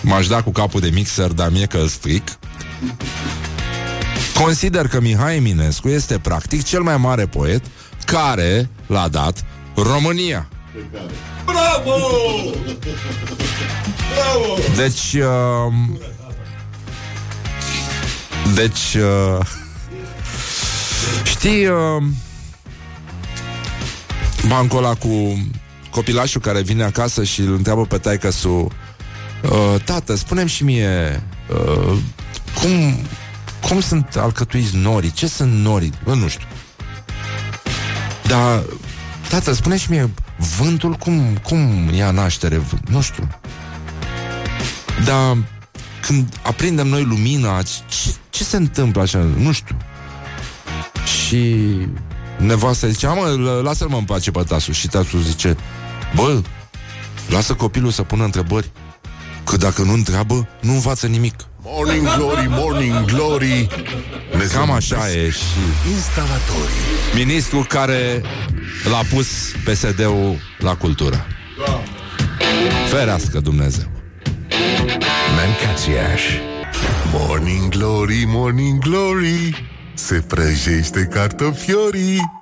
[0.00, 2.38] m-aș da cu capul de mixer, dar mie că îl stric,
[4.34, 7.64] consider că Mihai Eminescu este practic cel mai mare poet
[8.04, 10.48] care l-a dat România.
[14.76, 15.72] Deci uh,
[18.54, 19.46] Deci uh,
[21.24, 22.02] Știi uh,
[24.48, 25.38] Bancul ăla cu
[25.92, 28.30] Copilașul care vine acasă Și îl întreabă pe taică
[29.42, 31.96] uh, Tată, spunem și mie uh,
[32.60, 32.96] Cum
[33.68, 35.10] Cum sunt alcătuiți norii?
[35.10, 35.92] Ce sunt norii?
[36.04, 36.46] Bă, nu știu
[38.26, 38.62] Dar
[39.28, 40.10] Tată, spune și mie
[40.58, 42.56] Vântul cum, cum ia naștere?
[42.56, 43.28] V- Nu știu
[45.04, 45.36] dar
[46.00, 49.18] când aprindem noi lumina, ce, ce se întâmplă așa?
[49.18, 49.76] Nu știu.
[51.04, 51.66] Și
[52.38, 54.74] nevasta zicea, mă, l- lasă-l mă în pace pe tasul.
[54.74, 55.56] Și tasul zice,
[56.14, 56.40] bă,
[57.28, 58.70] lasă copilul să pună întrebări.
[59.44, 61.34] că dacă nu întreabă, nu învață nimic.
[61.64, 63.68] Morning Glory, Morning Glory
[64.36, 65.44] ne Cam așa e și
[65.90, 66.82] Instalatorii
[67.14, 68.22] ministrul care
[68.90, 69.26] l-a pus
[69.64, 71.26] PSD-ul la cultură.
[72.90, 73.90] Ferească Dumnezeu.
[75.36, 76.22] Mancațiaș
[77.12, 82.41] Morning Glory, Morning Glory Se prăjește cartofiorii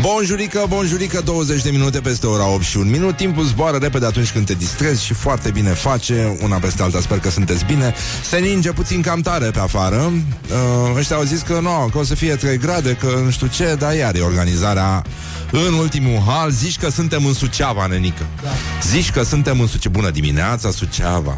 [0.00, 3.16] Bonjurică, bonjurică, 20 de minute peste ora 8 și un minut.
[3.16, 7.18] Timpul zboară repede atunci când te distrezi și foarte bine face Una peste alta, sper
[7.18, 7.94] că sunteți bine.
[8.24, 10.12] Se ninge puțin cam tare pe afară.
[10.50, 13.46] Uh, Ăștia au zis că nu, că o să fie 3 grade, că nu știu
[13.46, 15.04] ce Dar iar e organizarea
[15.50, 16.50] în ultimul hal.
[16.50, 18.26] Zici că suntem în Suceava, nenică.
[18.42, 18.48] Da.
[18.82, 21.36] Zici că suntem în Suceava Bună dimineața, Suceava.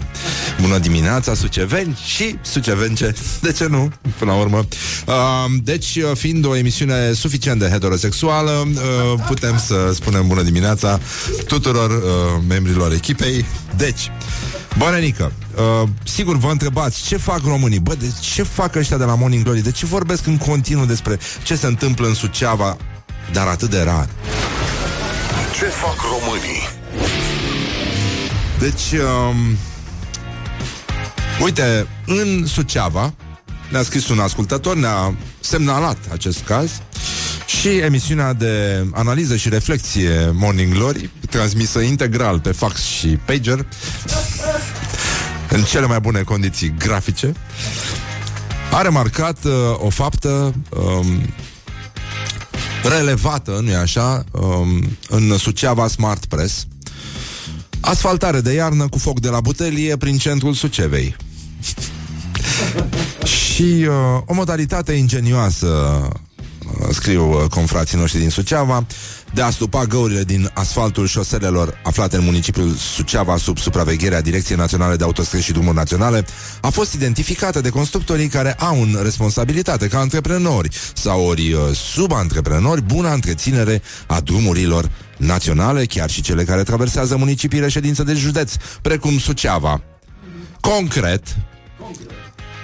[0.61, 3.15] Bună dimineața, Suceveni și Sucevence.
[3.41, 4.67] De ce nu, până la urmă.
[5.07, 5.15] Uh,
[5.63, 11.01] Deci, fiind o emisiune suficient de heterosexuală uh, Putem să spunem bună dimineața
[11.47, 13.45] Tuturor uh, membrilor echipei.
[13.77, 14.11] Deci,
[14.79, 15.33] Bănenică,
[15.83, 17.79] uh, sigur vă întrebați ce fac românii?
[17.79, 19.61] Bă, de ce fac ăștia de la Morning Glory?
[19.61, 22.77] De ce vorbesc în continuu despre ce se întâmplă în Suceava
[23.33, 24.09] Dar atât de rar?
[25.59, 26.69] Ce fac românii?
[28.59, 29.57] Deci, um,
[31.43, 33.15] uite, în Suceava
[33.71, 36.71] ne-a scris un ascultător, ne-a semnalat acest caz
[37.61, 43.67] și emisiunea de analiză și reflexie Morning Glory, transmisă integral pe fax și pager,
[45.49, 47.33] în cele mai bune condiții grafice,
[48.73, 51.35] a remarcat uh, o faptă um,
[52.83, 56.67] relevată, nu-i așa, um, în Suceava Smart Press,
[57.81, 61.17] Asfaltare de iarnă cu foc de la butelie prin centrul Sucevei.
[63.53, 66.21] și uh, o modalitate ingenioasă uh,
[66.91, 68.87] scriu uh, confrații noștri din Suceava,
[69.35, 74.97] de a stupa găurile din asfaltul șoselelor aflate în municipiul Suceava sub supravegherea Direcției Naționale
[74.97, 76.25] de Autostrăzi și Drumuri Naționale,
[76.61, 82.83] a fost identificată de constructorii care au în responsabilitate ca antreprenori sau ori uh, subantreprenori
[82.83, 89.19] buna întreținere a drumurilor naționale, chiar și cele care traversează municipiile ședință de județ, precum
[89.19, 89.83] Suceava.
[90.61, 91.37] Concret,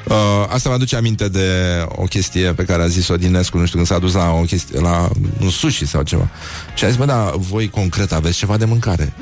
[0.09, 0.15] Uh,
[0.49, 1.49] asta mă aduce aminte de
[1.89, 4.81] o chestie pe care a zis-o Dinescu, nu știu, când s-a dus la o chestie,
[4.81, 5.09] la
[5.41, 6.29] un sushi sau ceva.
[6.75, 9.13] Și a zis, bă, da, voi concret aveți ceva de mâncare.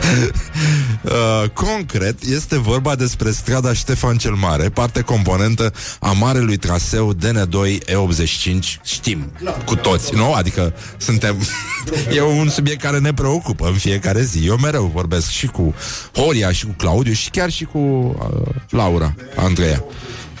[1.02, 7.78] Uh, concret, este vorba despre strada Ștefan cel Mare, parte componentă a marelui traseu DN2
[7.84, 8.80] E85.
[8.84, 9.32] Știm,
[9.64, 10.32] cu toți, nu?
[10.32, 11.36] Adică suntem...
[12.16, 14.46] e un subiect care ne preocupă în fiecare zi.
[14.46, 15.74] Eu mereu vorbesc și cu
[16.14, 19.84] Horia, și cu Claudiu, și chiar și cu uh, Laura, Andreea.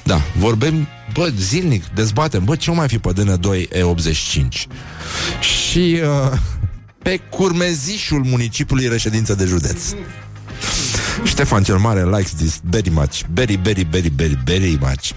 [0.02, 4.66] Da, vorbim, bă, zilnic, dezbatem, bă, ce mai fi pe DN2 E85?
[5.40, 6.00] Și...
[6.02, 6.38] Uh,
[7.02, 9.82] pe curmezișul municipiului reședință de județ.
[11.24, 15.10] Ștefan cel Mare likes this very much, very, very, very, very, very much.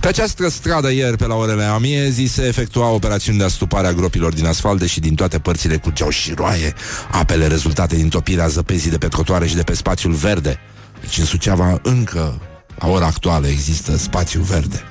[0.00, 4.32] Pe această stradă ieri, pe la orele amiezii, se efectua operațiuni de astupare a gropilor
[4.32, 6.74] din asfalt și din toate părțile curgeau și roaie.
[7.10, 10.58] Apele rezultate din topirea zăpezii de pe trotuare și de pe spațiul verde.
[11.00, 12.40] Deci în Suceava încă,
[12.78, 14.90] la ora actuală, există spațiu verde.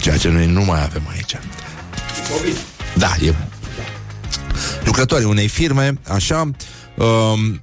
[0.00, 1.36] Ceea ce noi nu mai avem aici.
[2.96, 3.34] Da, e
[4.84, 6.50] lucrătorii unei firme, așa,
[6.96, 7.62] um,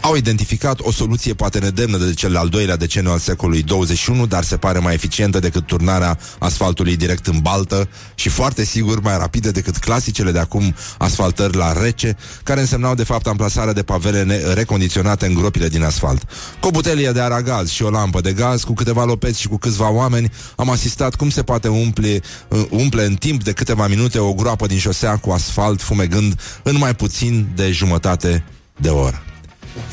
[0.00, 4.44] au identificat o soluție poate nedemnă de cel al doilea deceniu al secolului 21, dar
[4.44, 9.50] se pare mai eficientă decât turnarea asfaltului direct în baltă și foarte sigur mai rapidă
[9.50, 15.26] decât clasicele de acum asfaltări la rece, care însemnau de fapt amplasarea de pavele recondiționate
[15.26, 16.22] în gropile din asfalt.
[16.60, 19.56] Cu o butelie de aragaz și o lampă de gaz, cu câteva lopeți și cu
[19.58, 24.18] câțiva oameni, am asistat cum se poate umple, uh, umple în timp de câteva minute
[24.18, 28.44] o groapă din șosea cu asfalt fumegând în mai puțin de jumătate
[28.76, 29.22] de oră.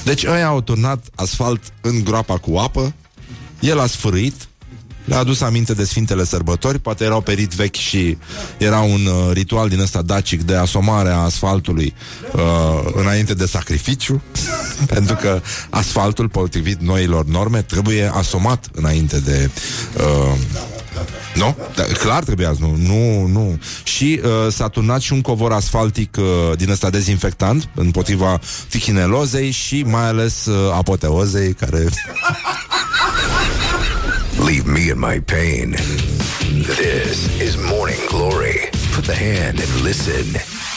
[0.03, 2.93] Deci ăia au turnat asfalt în groapa cu apă,
[3.59, 4.47] el a sfârâit,
[5.05, 8.17] le-a adus aminte de Sfintele Sărbători, poate erau perit vechi și
[8.57, 11.93] era un uh, ritual din ăsta dacic de asomare a asfaltului
[12.33, 14.21] uh, înainte de sacrificiu,
[14.93, 19.49] pentru că asfaltul, potrivit noilor norme, trebuie asomat înainte de
[19.97, 20.37] uh,
[21.35, 21.55] nu?
[21.75, 23.59] Da, clar trebuia, nu, nu, nu.
[23.83, 29.83] Și uh, s-a turnat și un covor asfaltic uh, din ăsta dezinfectant împotriva fichinelozei și
[29.83, 31.85] mai ales uh, apoteozei care...
[34.45, 35.75] Leave me in my pain.
[36.77, 38.69] This is Morning Glory.
[38.93, 40.25] Put the hand and listen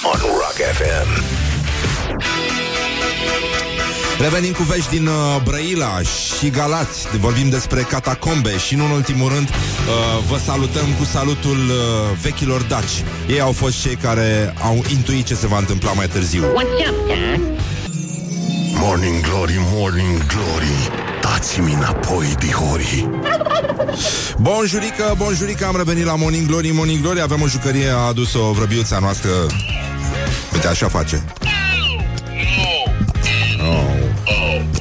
[0.05, 2.58] on Rock FM.
[4.21, 5.14] Revenim cu vești din uh,
[5.45, 7.19] Brăila și Galați.
[7.19, 9.55] Vorbim despre catacombe Și, în ultimul rând, uh,
[10.29, 13.05] vă salutăm cu salutul uh, vechilor daci.
[13.29, 16.43] Ei au fost cei care au intuit ce se va întâmpla mai târziu.
[16.43, 17.41] What's up, Doc?
[18.81, 20.91] Morning Glory, Morning Glory.
[21.21, 23.09] Dați-mi înapoi, dihori
[24.39, 28.99] Bonjurică, bonjurică, am revenit la Morning Glory Morning Glory, avem o jucărie, a adus-o vrăbiuța
[28.99, 29.31] noastră.
[30.53, 31.25] Uite, așa face
[34.31, 34.78] Oh.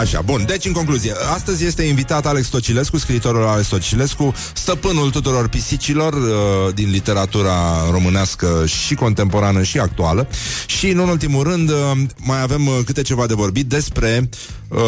[0.00, 0.44] Așa, bun.
[0.46, 6.74] Deci, în concluzie, astăzi este invitat Alex Tocilescu, scriitorul Alex Tocilescu, stăpânul tuturor pisicilor uh,
[6.74, 7.54] din literatura
[7.90, 10.28] românească și contemporană și actuală.
[10.66, 11.76] Și, în ultimul rând, uh,
[12.16, 14.28] mai avem uh, câte ceva de vorbit despre...
[14.68, 14.78] Uh,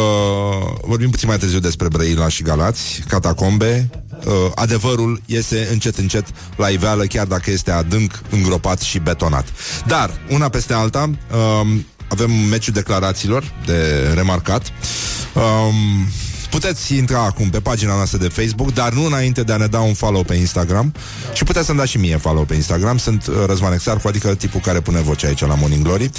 [0.83, 3.91] vorbim puțin mai târziu despre Brăila și Galați, catacombe.
[4.25, 6.27] Uh, adevărul iese încet, încet
[6.57, 9.47] la iveală, chiar dacă este adânc, îngropat și betonat.
[9.87, 11.69] Dar, una peste alta, uh,
[12.09, 14.73] avem meciul declarațiilor de remarcat.
[15.35, 16.09] Um,
[16.51, 19.81] puteți intra acum pe pagina noastră de Facebook, dar nu înainte de a ne da
[19.81, 20.95] un follow pe Instagram
[21.33, 22.99] și puteți să-mi dați și mie follow pe Instagram.
[22.99, 26.11] Sunt uh, Răzvan Exarcu, adică tipul care pune voce aici la Morning Glory.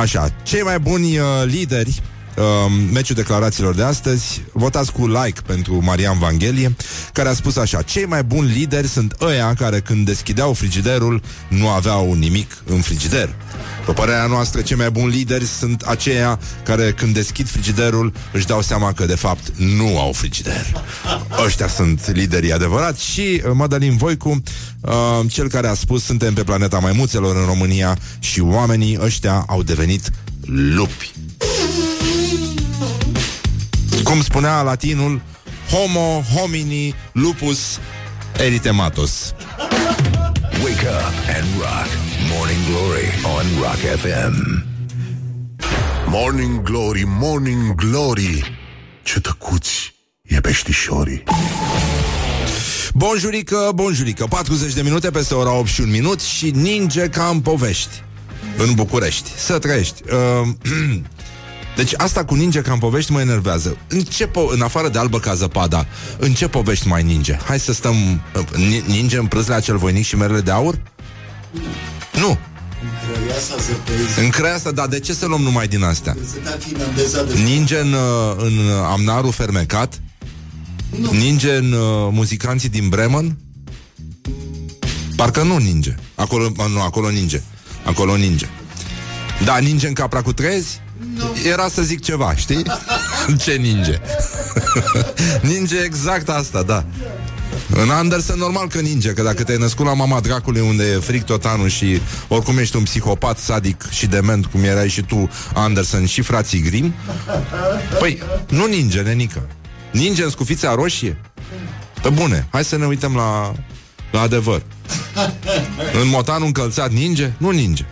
[0.00, 2.02] Așa, cei mai buni uh, lideri
[2.38, 4.42] um, meciul declarațiilor de astăzi.
[4.52, 6.76] Votați cu like pentru Marian Vanghelie,
[7.12, 11.68] care a spus așa, cei mai buni lideri sunt ăia care când deschideau frigiderul nu
[11.68, 13.34] aveau nimic în frigider.
[13.88, 18.62] Pe părerea noastră, cei mai buni lideri sunt aceia care când deschid frigiderul își dau
[18.62, 20.82] seama că de fapt nu au frigider.
[21.44, 24.42] Ăștia sunt liderii adevărați și uh, Madalin Voicu,
[24.80, 24.92] uh,
[25.28, 30.10] cel care a spus suntem pe planeta maimuțelor în România și oamenii ăștia au devenit
[30.46, 31.12] lupi.
[34.02, 35.20] Cum spunea latinul,
[35.70, 37.58] homo homini lupus
[38.38, 39.34] eritematus.
[40.62, 42.07] Wake up and rock.
[42.34, 43.06] Morning Glory
[43.36, 44.64] on Rock FM.
[46.06, 48.58] Morning Glory, Morning Glory.
[49.02, 51.22] Ce tăcuți e peștișorii
[52.94, 54.26] Bonjurică, bonjurică.
[54.26, 58.02] 40 de minute peste ora 8 și un minut Și ninge ca în povești.
[58.56, 60.02] În București, să trăiești.
[60.12, 60.48] Uh,
[61.76, 63.76] Deci asta cu ninge ca în povești mă enervează.
[63.88, 65.86] În, ce po- în afară de albă ca zăpada
[66.18, 67.36] În ce povești mai ninge?
[67.44, 67.94] Hai să stăm
[68.36, 70.78] uh, ni- Ninge în prâzlea cel voinic și merele de aur?
[72.18, 72.38] Nu
[74.22, 76.16] În creasa, dar de ce să luăm numai din astea?
[77.44, 80.00] Ninge în, uh, în amnarul fermecat?
[81.10, 83.38] Ninge în uh, muzicanții din Bremen?
[85.16, 85.94] Parcă nu ninge.
[86.14, 87.42] Acolo, nu, acolo ninge.
[87.84, 88.48] Acolo ninge.
[89.44, 90.80] Da, ninge în capra cu trezi?
[91.50, 92.62] Era să zic ceva, știi?
[93.44, 94.00] Ce ninge?
[95.52, 96.84] ninge exact asta, da.
[97.70, 101.22] În Anderson normal că ninge Că dacă te-ai născut la mama dracului Unde e fric
[101.22, 106.06] tot anul și oricum ești un psihopat Sadic și dement Cum erai și tu Anderson
[106.06, 106.94] și frații Grim
[107.98, 109.48] Păi nu ninge, nenică.
[109.92, 111.20] Ninge în scufița roșie?
[112.02, 113.52] Pe bune, hai să ne uităm la
[114.10, 114.62] La adevăr.
[116.02, 117.32] În motanul încălțat ninge?
[117.38, 117.84] Nu ninge.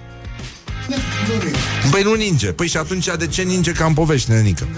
[1.91, 2.53] Păi nu ninge.
[2.53, 4.69] Păi și atunci de ce ninge ca în povești, nenică?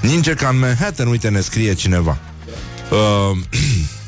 [0.00, 2.18] Ninge ca în Manhattan, uite, ne scrie cineva.
[2.90, 3.38] Uh,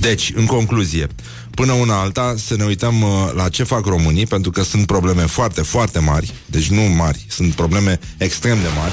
[0.00, 1.06] Deci, în concluzie,
[1.50, 5.22] până una alta să ne uităm uh, la ce fac românii, pentru că sunt probleme
[5.22, 8.92] foarte, foarte mari, deci nu mari, sunt probleme extrem de mari.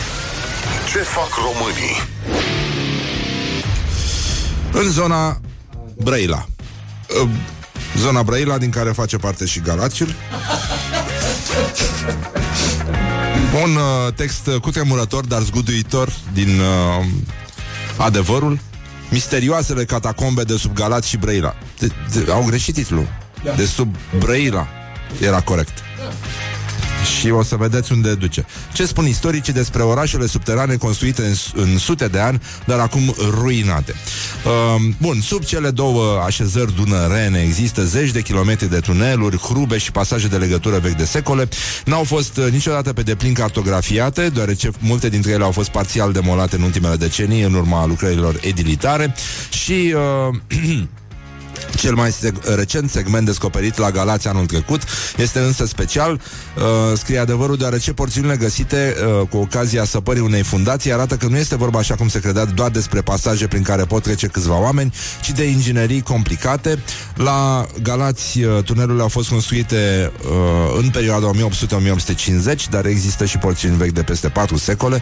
[0.92, 1.96] Ce fac românii?
[4.72, 5.42] În zona
[5.98, 6.46] Brăila.
[7.22, 7.30] Uh,
[7.98, 10.16] Zona Brăila, din care face parte și Galațiul.
[13.64, 17.06] Un uh, text cutremurător, dar zguduitor din uh,
[17.98, 18.60] adevărul.
[19.10, 21.56] Misterioasele catacombe de sub Galați și Brăila.
[21.80, 23.08] De, de, au greșit titlul.
[23.44, 23.52] Da.
[23.52, 24.68] De sub Brăila
[25.22, 25.78] era corect.
[27.20, 28.46] Și o să vedeți unde duce.
[28.74, 33.94] Ce spun istoricii despre orașele subterane construite în, în sute de ani, dar acum ruinate?
[34.46, 39.92] Uh, bun, sub cele două așezări dunărene există zeci de kilometri de tuneluri, hrube și
[39.92, 41.48] pasaje de legătură vechi de secole.
[41.86, 46.56] N-au fost uh, niciodată pe deplin cartografiate, deoarece multe dintre ele au fost parțial demolate
[46.56, 49.16] în ultimele decenii în urma lucrărilor edilitare
[49.50, 49.96] și...
[49.96, 50.80] Uh,
[51.76, 54.82] Cel mai seg- recent segment descoperit la Galați anul trecut
[55.18, 60.94] este însă special, uh, scrie adevărul, deoarece porțiunile găsite uh, cu ocazia săpării unei fundații
[60.94, 64.04] arată că nu este vorba așa cum se credea doar despre pasaje prin care pot
[64.04, 66.80] trece câțiva oameni, ci de inginerii complicate.
[67.16, 73.78] La Galați uh, tunelurile au fost construite uh, în perioada 1800-1850, dar există și porțiuni
[73.78, 75.02] vechi de peste 4 secole,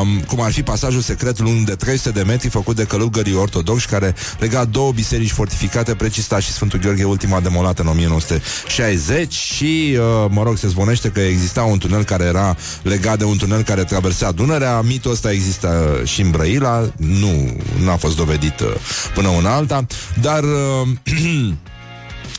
[0.00, 3.86] um, cum ar fi pasajul secret lung de 300 de metri făcut de călugării ortodoxi
[3.86, 9.96] care lega două biserici fortificate ridicate Precista și Sfântul Gheorghe, ultima demolată în 1960 și,
[9.98, 13.62] uh, mă rog, se zvonește că exista un tunel care era legat de un tunel
[13.62, 14.80] care traversa Dunărea.
[14.80, 18.74] Mitul ăsta există și în Brăila, nu, nu a fost dovedit uh,
[19.14, 19.86] până una alta,
[20.20, 20.42] dar...
[20.42, 20.88] Uh,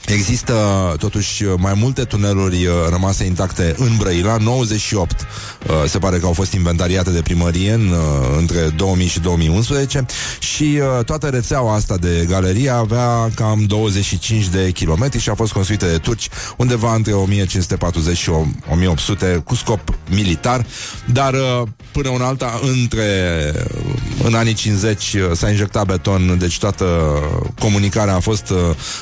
[0.07, 0.53] Există
[0.99, 6.33] totuși mai multe tuneluri uh, rămase intacte în Brăila, 98 uh, se pare că au
[6.33, 10.05] fost inventariate de primărie în, uh, între 2000 și 2011
[10.39, 15.85] și toată rețeaua asta de galerie avea cam 25 de kilometri și a fost construită
[15.85, 18.29] de turci undeva între 1540 și
[18.69, 19.79] 1800 cu scop
[20.09, 20.65] militar,
[21.05, 21.35] dar
[21.91, 23.05] până una alta între
[24.23, 26.85] în anii 50 s-a injectat beton, deci toată
[27.59, 28.53] comunicarea a fost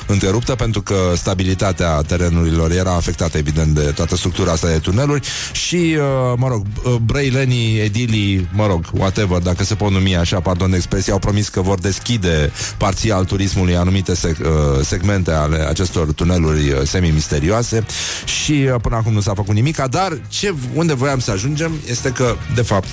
[0.06, 5.96] întreruptă pentru că stabilitatea terenurilor era afectată, evident, de toată structura asta de tuneluri și,
[5.96, 10.70] uh, mă rog, uh, brăilenii, edilii, mă rog, whatever, dacă se pot numi așa, pardon
[10.70, 16.12] de expresie, au promis că vor deschide parțial turismului anumite sec- uh, segmente ale acestor
[16.12, 17.86] tuneluri semi-misterioase
[18.24, 22.34] și până acum nu s-a făcut nimic, dar ce, unde voiam să ajungem este că,
[22.54, 22.88] de fapt,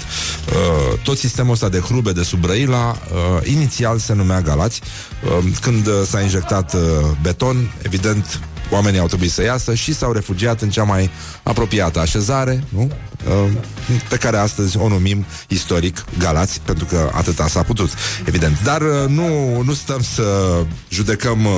[1.04, 2.98] tot sistemul ăsta de hrube de sub Brăila,
[3.44, 4.82] inițial se numea Galați,
[5.62, 6.76] când s-a injectat
[7.22, 8.40] beton, evident,
[8.74, 11.10] oamenii au trebuit să iasă și s-au refugiat în cea mai
[11.44, 12.92] apropiată așezare, nu?
[13.28, 13.52] Uh,
[14.10, 17.90] pe care astăzi o numim istoric Galați, pentru că atâta s-a putut,
[18.26, 18.64] evident.
[18.64, 20.58] Dar uh, nu, nu stăm să
[20.90, 21.52] judecăm uh,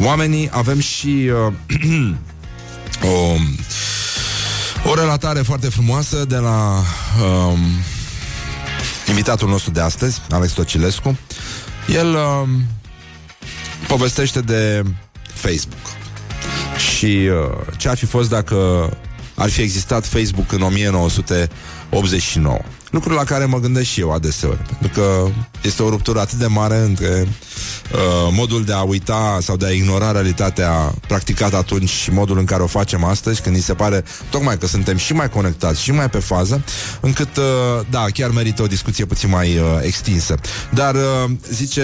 [0.00, 1.30] oamenii, avem și
[3.12, 3.36] o,
[4.90, 6.82] o relatare foarte frumoasă de la
[7.24, 7.58] um,
[9.08, 11.18] invitatul nostru de astăzi, Alex Tocilescu.
[11.88, 12.48] El um,
[13.96, 14.82] povestește de
[15.34, 15.80] Facebook.
[16.92, 17.26] Și uh,
[17.76, 18.88] ce ar fi fost dacă
[19.34, 22.58] ar fi existat Facebook în 1989?
[22.90, 25.28] Lucrul la care mă gândesc și eu adeseori, pentru că
[25.62, 27.28] este o ruptură atât de mare între
[27.92, 32.44] uh, modul de a uita sau de a ignora realitatea practicată atunci și modul în
[32.44, 35.92] care o facem astăzi, când ni se pare tocmai că suntem și mai conectați și
[35.92, 36.64] mai pe fază,
[37.00, 37.44] încât, uh,
[37.90, 40.34] da, chiar merită o discuție puțin mai uh, extinsă.
[40.70, 41.82] Dar, uh, zice...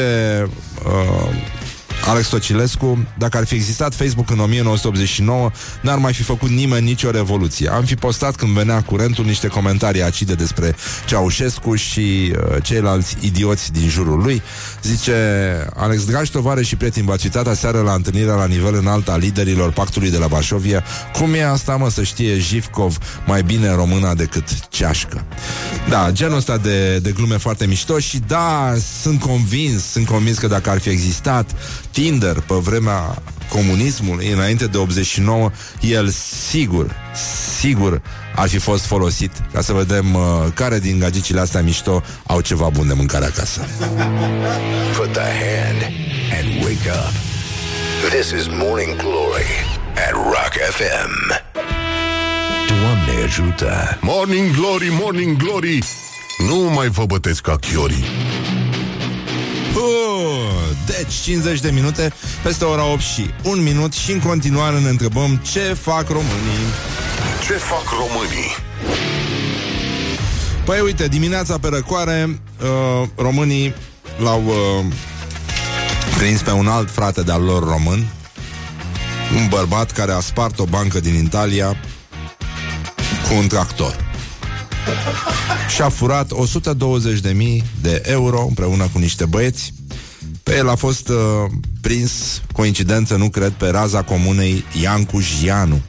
[0.84, 1.66] Uh,
[2.04, 7.10] Alex Tocilescu, dacă ar fi existat Facebook în 1989, n-ar mai fi făcut nimeni nicio
[7.10, 7.68] revoluție.
[7.68, 10.74] Am fi postat când venea curentul niște comentarii acide despre
[11.06, 14.42] Ceaușescu și uh, ceilalți idioți din jurul lui.
[14.82, 15.14] Zice
[15.74, 19.72] Alex, dragi tovare și prieteni, v-ați uitat aseară la întâlnirea la nivel înalt a liderilor
[19.72, 20.84] pactului de la Vașovia?
[21.12, 25.24] Cum e asta, mă, să știe Jivkov mai bine româna decât ceașcă?
[25.88, 30.46] Da, genul ăsta de, de glume foarte mișto și da, sunt convins, sunt convins că
[30.46, 31.50] dacă ar fi existat
[31.98, 36.08] Tinder pe vremea comunismului, înainte de 89, el
[36.48, 36.96] sigur,
[37.58, 38.02] sigur
[38.34, 40.22] ar fi fost folosit ca să vedem uh,
[40.54, 43.60] care din gagicile astea mișto au ceva bun de mâncare acasă.
[44.96, 45.92] Put the hand
[46.38, 47.12] and wake up.
[48.10, 49.50] This is Morning Glory
[49.94, 51.40] at Rock FM.
[52.68, 53.98] Doamne ajută!
[54.00, 55.84] Morning Glory, Morning Glory!
[56.48, 58.04] Nu mai vă bătesc ca chiorii.
[59.74, 59.82] Uh,
[60.86, 62.12] deci 50 de minute
[62.42, 66.66] peste ora 8 și un minut și în continuare ne întrebăm ce fac românii.
[67.46, 68.56] Ce fac românii?
[70.64, 73.74] Păi uite, dimineața pe răcoare uh, românii
[74.22, 74.84] l-au uh,
[76.16, 78.06] prins pe un alt frate de-al lor român,
[79.36, 81.76] un bărbat care a spart o bancă din Italia
[83.28, 84.07] cu un tractor.
[85.74, 89.72] Și a furat 120.000 de euro împreună cu niște băieți.
[90.42, 91.16] Pe el a fost uh,
[91.80, 95.80] prins, coincidență, nu cred, pe raza comunei Iancu Jianu.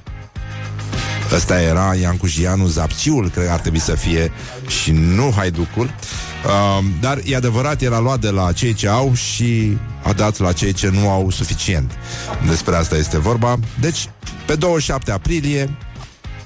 [1.34, 4.32] Ăsta era Iancu Jianu Zapciul, cred că ar trebui să fie,
[4.68, 5.94] și nu Haiducul.
[6.46, 10.38] Uh, dar e adevărat, el a luat de la cei ce au și a dat
[10.38, 11.92] la cei ce nu au suficient.
[12.48, 13.60] Despre asta este vorba.
[13.80, 14.10] Deci,
[14.46, 15.78] pe 27 aprilie,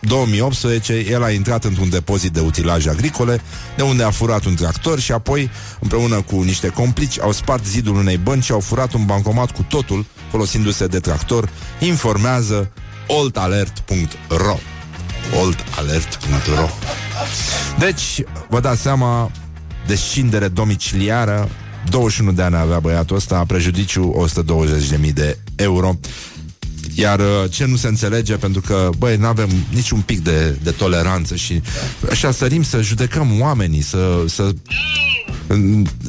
[0.08, 3.42] 2018, el a intrat într-un depozit de utilaje agricole,
[3.76, 5.50] de unde a furat un tractor și apoi,
[5.80, 9.66] împreună cu niște complici, au spart zidul unei bănci și au furat un bancomat cu
[9.70, 11.50] totul, folosindu-se de tractor,
[11.80, 12.72] informează
[13.08, 14.58] oltalert.ro
[15.42, 16.70] oltalert.ro
[17.80, 19.32] Deci, vă dați seama,
[19.88, 21.50] descindere domiciliară,
[21.90, 24.28] 21 de ani avea băiatul ăsta, prejudiciu
[25.06, 26.00] 120.000 de euro.
[26.96, 30.72] Iar uh, ce nu se înțelege, pentru că, băi, nu avem niciun pic de, de
[30.72, 31.62] toleranță și
[32.12, 34.52] așa sărim să judecăm oamenii, să, să,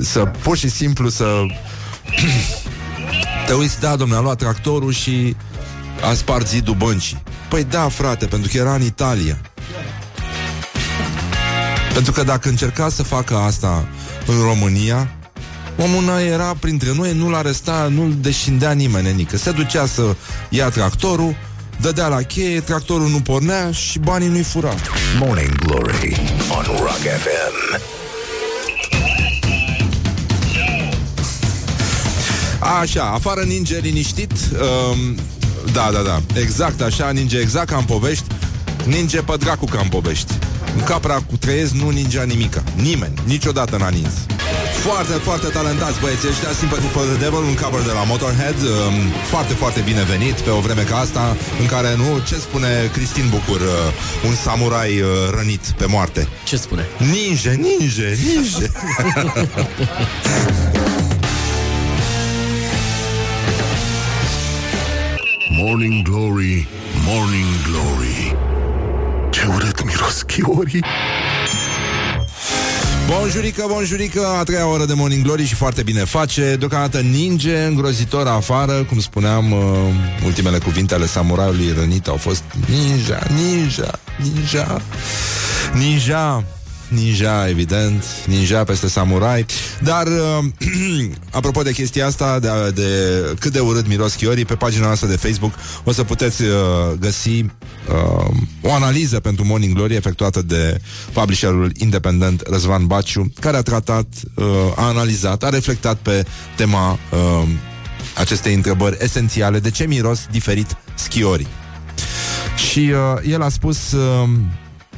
[0.03, 1.27] să pur și simplu să
[3.47, 5.37] te uiți, da, domnule, a luat tractorul și
[6.11, 7.23] a spart zidul băncii.
[7.49, 9.41] Păi da, frate, pentru că era în Italia.
[11.93, 13.89] Pentru că dacă încerca să facă asta
[14.27, 15.11] în România,
[15.77, 19.37] Omul n era printre noi, nu-l aresta, nu-l deșindea nimeni, nică.
[19.37, 20.17] Se ducea să
[20.49, 21.37] ia tractorul,
[21.81, 24.75] dădea la cheie, tractorul nu pornea și banii nu-i fura.
[25.19, 26.21] Morning Glory
[26.51, 27.81] on Rock FM.
[32.81, 35.15] Așa, afară ninge liniștit um,
[35.73, 38.25] Da, da, da Exact așa, ninge exact ca în povești
[38.85, 40.33] Ninge pe dracu ca în povești
[40.77, 44.13] În capra cu trăiesc nu ningea nimica Nimeni, niciodată n-a nins
[44.85, 46.53] foarte, foarte talentați băieții ăștia.
[46.53, 48.95] Sympathy for the Devil, un cover de la Motorhead um,
[49.33, 53.29] Foarte, foarte bine venit Pe o vreme ca asta În care, nu, ce spune Cristin
[53.31, 53.69] Bucur uh,
[54.29, 55.07] Un samurai uh,
[55.37, 56.29] rănit pe moarte?
[56.45, 56.87] Ce spune?
[56.99, 58.71] Ninge, ninge, ninge
[65.61, 66.67] Morning Glory,
[67.07, 68.37] Morning Glory.
[69.31, 70.85] Ce urât miros chiorii
[73.07, 76.57] Bonjurică, bonjurică, a treia oră de Morning Glory și foarte bine face.
[76.59, 79.59] Deocamdată ninge îngrozitor afară Cum spuneam, uh,
[80.25, 83.91] ultimele cuvinte ale samuraiului rănit au fost Ninja, ninja,
[84.23, 84.83] ninja
[85.75, 86.45] Ninja
[86.95, 89.47] Ninja, evident, ninja peste samurai.
[89.83, 90.45] Dar, uh,
[91.31, 92.89] apropo de chestia asta de, de
[93.39, 95.53] cât de urât miros chiorii Pe pagina noastră de Facebook
[95.85, 96.51] o să puteți uh,
[96.99, 100.81] găsi uh, o analiză pentru Morning Glory Efectuată de
[101.13, 106.25] publisherul independent Răzvan Baciu Care a tratat, uh, a analizat, a reflectat pe
[106.57, 107.49] tema uh,
[108.17, 109.59] acestei întrebări esențiale.
[109.59, 111.47] De ce miros diferit schiorii
[112.71, 114.29] și uh, el a spus uh,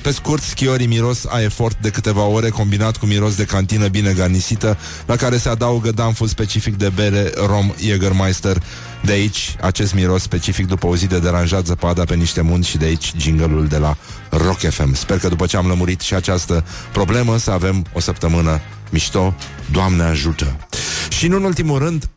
[0.07, 4.13] pe scurt, schiorii miros a efort de câteva ore combinat cu miros de cantină bine
[4.13, 8.63] garnisită, la care se adaugă danful specific de bere rom Jägermeister.
[9.05, 12.77] De aici, acest miros specific după o zi de deranjat zăpada pe niște munți și
[12.77, 13.97] de aici jingle de la
[14.31, 14.95] Rock FM.
[14.95, 19.35] Sper că după ce am lămurit și această problemă să avem o săptămână mișto.
[19.71, 20.57] Doamne ajută!
[21.09, 22.09] Și nu în ultimul rând,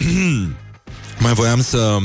[1.23, 1.97] mai voiam să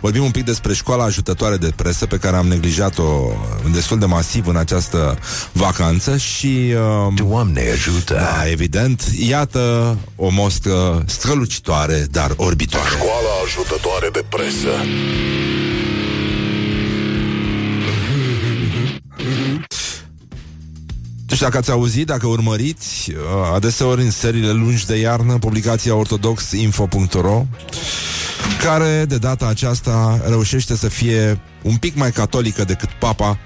[0.00, 3.32] Vorbim un pic despre școala ajutătoare de presă pe care am neglijat-o
[3.72, 5.18] destul de masiv în această
[5.52, 6.74] vacanță și...
[7.06, 8.14] Uh, Doamne ajută!
[8.14, 9.04] Da, evident.
[9.28, 12.88] Iată o mostră strălucitoare, dar orbitoare.
[12.88, 14.68] Școala ajutătoare de presă
[21.30, 23.16] Nu știu dacă ați auzit, dacă urmăriți, uh,
[23.54, 27.46] adeseori în seriile lungi de iarnă, publicația ortodoxinfo.ro
[28.62, 33.38] care de data aceasta reușește să fie un pic mai catolică decât papa,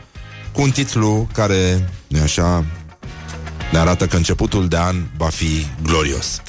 [0.52, 2.64] cu un titlu care, nu așa,
[3.72, 6.42] ne arată că începutul de an va fi glorios.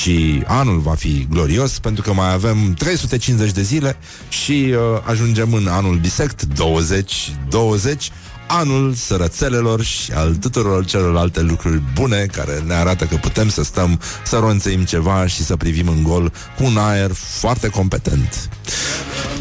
[0.00, 3.96] Și anul va fi glorios pentru că mai avem 350 de zile
[4.28, 8.10] și uh, ajungem în anul bisect 2020
[8.52, 14.00] anul sărățelelor și al tuturor celorlalte lucruri bune care ne arată că putem să stăm,
[14.24, 18.48] să ronțăim ceva și să privim în gol cu un aer foarte competent.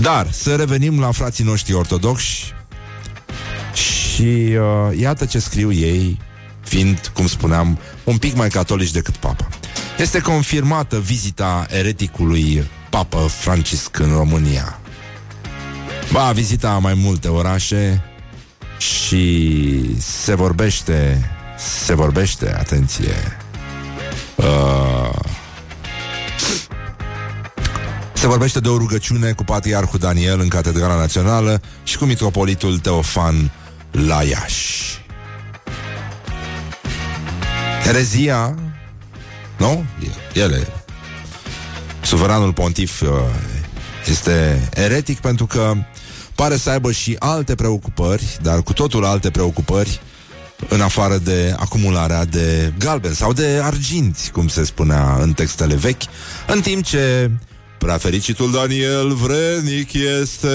[0.01, 2.53] Dar să revenim la frații noștri ortodoxi
[3.73, 6.19] și uh, iată ce scriu ei,
[6.61, 9.47] fiind, cum spuneam, un pic mai catolici decât papa.
[9.97, 14.79] Este confirmată vizita ereticului papă Francisc în România.
[16.11, 18.10] Va vizita mai multe orașe,
[18.81, 23.37] și se vorbește, se vorbește, atenție,
[24.35, 25.19] uh,
[28.13, 33.51] se vorbește de o rugăciune cu Patriarhul Daniel în Catedrala Națională și cu Mitropolitul Teofan
[33.91, 35.05] la Iași.
[37.83, 38.55] Herezia,
[39.57, 39.85] nu?
[40.33, 40.67] Ele,
[42.01, 43.09] suveranul pontif uh,
[44.05, 45.73] este eretic pentru că
[46.41, 50.01] pare să aibă și alte preocupări, dar cu totul alte preocupări,
[50.69, 56.01] în afară de acumularea de galben sau de arginți, cum se spunea în textele vechi,
[56.47, 57.31] în timp ce
[57.77, 60.47] prea fericitul Daniel vrenic este...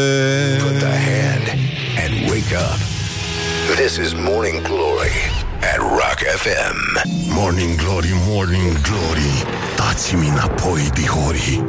[0.63, 1.59] Put the hand
[2.05, 2.79] and wake up.
[3.77, 5.26] This is Morning Glory
[5.63, 6.77] at Rock FM.
[7.29, 9.45] Morning Glory, Morning Glory.
[9.77, 11.65] Dați-mi înapoi, dihorii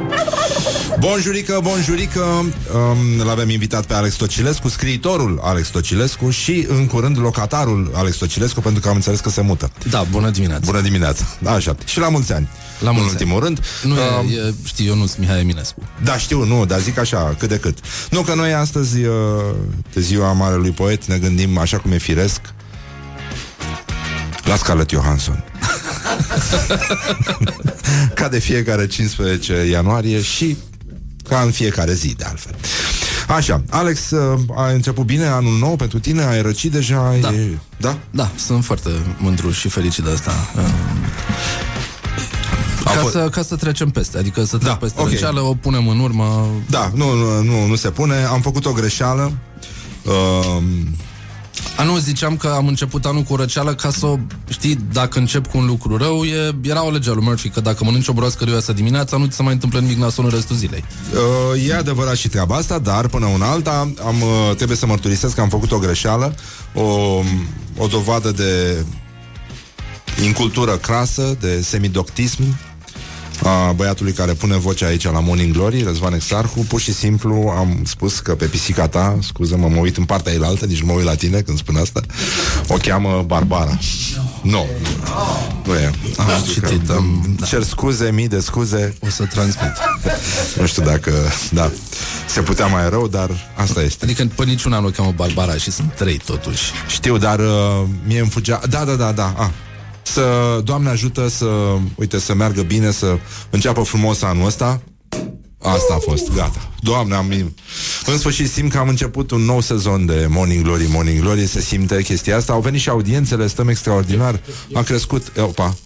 [0.98, 2.20] Bonjurică, bonjurică.
[2.20, 8.60] Um, L-avem invitat pe Alex Tocilescu Scriitorul Alex Tocilescu Și în curând locatarul Alex Tocilescu
[8.60, 9.70] Pentru că am înțeles că se mută.
[9.90, 10.62] Da, bună dimineața.
[10.64, 11.76] Bună dimineața, da, așa.
[11.84, 12.48] Și la mulți ani.
[12.80, 13.60] La mulți În ultimul rând.
[13.82, 15.82] Nu um, e, e, știi, eu nu-s Mihai Eminescu.
[16.02, 17.78] Da, știu, nu, dar zic așa, cât de cât.
[18.10, 19.14] Nu că noi astăzi uh,
[19.92, 22.40] De ziua marelui poet Ne gândim așa cum e firesc
[24.48, 25.44] La Scarlett Johansson
[28.14, 30.56] Ca de fiecare 15 ianuarie Și
[31.28, 32.54] ca în fiecare zi, de altfel
[33.28, 36.22] Așa, Alex, uh, a început bine anul nou pentru tine?
[36.24, 37.14] Ai răcit deja?
[37.20, 37.32] Da.
[37.32, 37.58] E...
[37.76, 37.98] Da?
[38.10, 40.62] Da, sunt foarte mândru și fericit de asta Uh,
[42.84, 45.08] A Ca fost- să, ca să trecem peste, adică să trecem Da, peste ok.
[45.08, 46.48] răceală, o punem în urmă.
[46.70, 48.14] Da, nu, nu, nu, nu se pune.
[48.24, 49.32] Am făcut o greșeală.
[50.02, 50.62] Uh,
[51.76, 54.18] A, nu, ziceam că am început anul cu răceală ca să, o-
[54.48, 57.60] știi, dacă încep cu un lucru rău, e, era o lege a lui Murphy, că
[57.60, 60.56] dacă mănânci o broască rioasă dimineața, nu ți se mai întâmplă nimic nasul în restul
[60.56, 60.84] zilei.
[61.54, 65.34] Uh, e adevărat și treaba asta, dar până una alta am, uh, trebuie să mărturisesc
[65.34, 66.34] că am făcut o greșeală,
[66.74, 66.82] o,
[67.76, 68.84] o dovadă de
[70.24, 72.42] incultură crasă, de semidoctism
[73.42, 77.82] a băiatului care pune vocea aici la Morning Glory, Răzvan Exarhu, pur și simplu am
[77.84, 81.04] spus că pe pisica ta, scuză-mă, mă uit în partea eilaltă, nici nu mă uit
[81.04, 82.00] la tine când spun asta,
[82.68, 83.78] o cheamă Barbara.
[84.42, 84.66] Nu, nu,
[85.64, 85.90] nu e.
[86.16, 89.72] Am citit, am, Îmi Cer scuze, mii de scuze, o să transmit.
[90.58, 91.12] nu știu dacă,
[91.50, 91.70] da,
[92.28, 94.04] se putea mai rău, dar asta este.
[94.04, 96.72] Adică pe niciuna nu o cheamă Barbara și sunt trei totuși.
[96.88, 98.60] Știu, dar uh, mie îmi fugea...
[98.70, 99.50] Da, da, da, da, a.
[100.12, 101.46] Să, Doamne ajută să,
[101.94, 103.18] uite, să meargă bine, să
[103.50, 104.82] înceapă frumos anul ăsta.
[105.62, 106.70] Asta a fost, gata.
[106.80, 107.54] Doamne, am...
[108.06, 111.60] În sfârșit simt că am început un nou sezon de Morning Glory, Morning Glory, se
[111.60, 112.52] simte chestia asta.
[112.52, 114.40] Au venit și audiențele, stăm extraordinar.
[114.72, 115.32] A crescut...
[115.36, 115.76] E, Opa,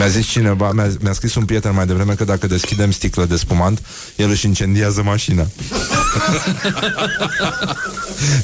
[0.00, 3.36] mi-a zis cineva, mi-a, mi-a scris un prieten mai devreme că dacă deschidem sticlă de
[3.36, 3.82] spumant,
[4.16, 5.46] el își incendiază mașina.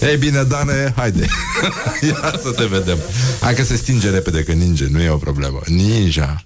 [0.09, 1.27] Ei bine, Dane, haide.
[2.09, 2.99] Ia să te vedem.
[3.41, 5.61] Hai că se stinge repede, că ninge, nu e o problemă.
[5.67, 6.45] Ninja.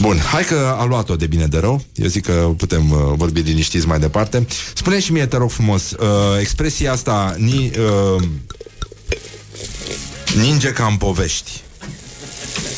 [0.00, 3.40] Bun, hai că a luat-o de bine de rău Eu zic că putem uh, vorbi
[3.40, 6.06] liniștiți mai departe Spune și mie, te rog frumos uh,
[6.40, 7.72] Expresia asta ni,
[8.16, 8.22] uh,
[10.34, 11.63] Ninge ca în povești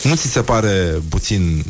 [0.02, 1.64] Nu ți se pare puțin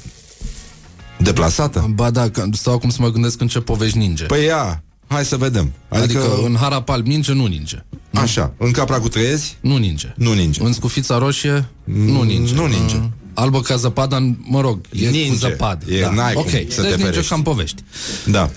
[1.18, 1.90] Deplasată?
[1.94, 4.24] Ba da, că stau acum să mă gândesc în ce povești ninge.
[4.24, 6.18] Păi ia, hai să vedem adică...
[6.18, 7.76] adică în Harapal ninge, nu ninge.
[8.14, 9.56] Așa, în capra cu trăiezi?
[9.60, 10.12] Nu ninge.
[10.16, 12.54] Nu ninge În scufița roșie, nu ninge.
[12.54, 12.96] nu ninge.
[12.96, 13.12] Mm.
[13.34, 15.28] Albă ca zăpada, mă rog, e Ninge.
[15.28, 15.92] cu zăpadă.
[15.92, 16.10] E- da.
[16.10, 17.28] n-ai cum ok, să deci te ninge ferești.
[17.28, 17.82] ca în povești.
[18.26, 18.50] Da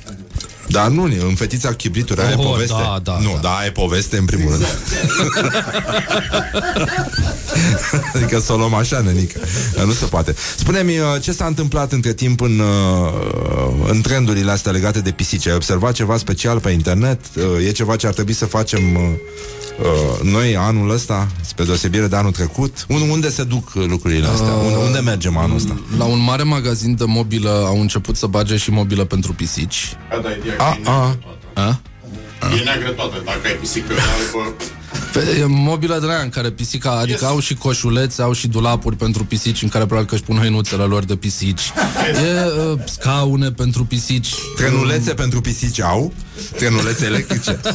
[0.69, 3.39] dar nu, în fetița chibrituri are Oh, poveste da, da, Nu, da.
[3.41, 4.65] da, e poveste în primul rând
[8.15, 9.39] Adică să o luăm așa, nenică
[9.85, 14.71] Nu se poate Spune-mi, uh, ce s-a întâmplat între timp în, uh, în trendurile astea
[14.71, 15.47] legate de pisici?
[15.47, 17.19] Ai observat ceva special pe internet?
[17.35, 18.81] Uh, E ceva ce ar trebui să facem
[19.81, 22.85] uh, uh, noi anul ăsta, spre deosebire de anul trecut?
[22.87, 24.53] Un- Unde se duc uh, lucrurile astea?
[24.53, 25.79] Unde, unde mergem anul ăsta?
[25.97, 29.93] La un mare magazin de mobilă au început să bage și mobilă pentru pisici.
[30.09, 31.17] Da, ideea A, că e a,
[31.67, 31.79] A?
[32.59, 34.53] E neagră toată, dacă ai pisică albă
[35.13, 37.29] Pe, e mobilă de aia în care pisica, adică Yes.
[37.29, 40.83] au și coșulețe, au și dulapuri pentru pisici în care probabil că își pun hăinuțele
[40.83, 41.71] lor de pisici.
[42.07, 44.33] E uh, scaune pentru pisici.
[44.55, 46.13] Trenulețe pentru pisici au
[46.57, 47.59] Trenulețe electrice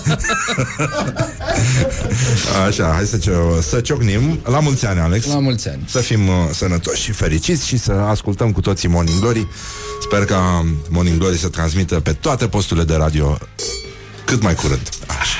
[2.67, 5.85] Așa, hai să, cio- să ciocnim La mulți ani, Alex La mulți ani.
[5.89, 9.47] Să fim uh, sănătoși și fericiți Și să ascultăm cu toții Morning Glory
[10.03, 13.39] Sper ca Morning Glory să transmită Pe toate posturile de radio
[14.25, 15.37] Cât mai curând Așa.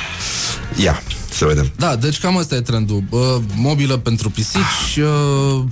[0.83, 1.01] Ia,
[1.35, 3.03] să vedem Da, deci cam asta e trendul.
[3.09, 5.63] Bă, mobilă pentru pisici, uh,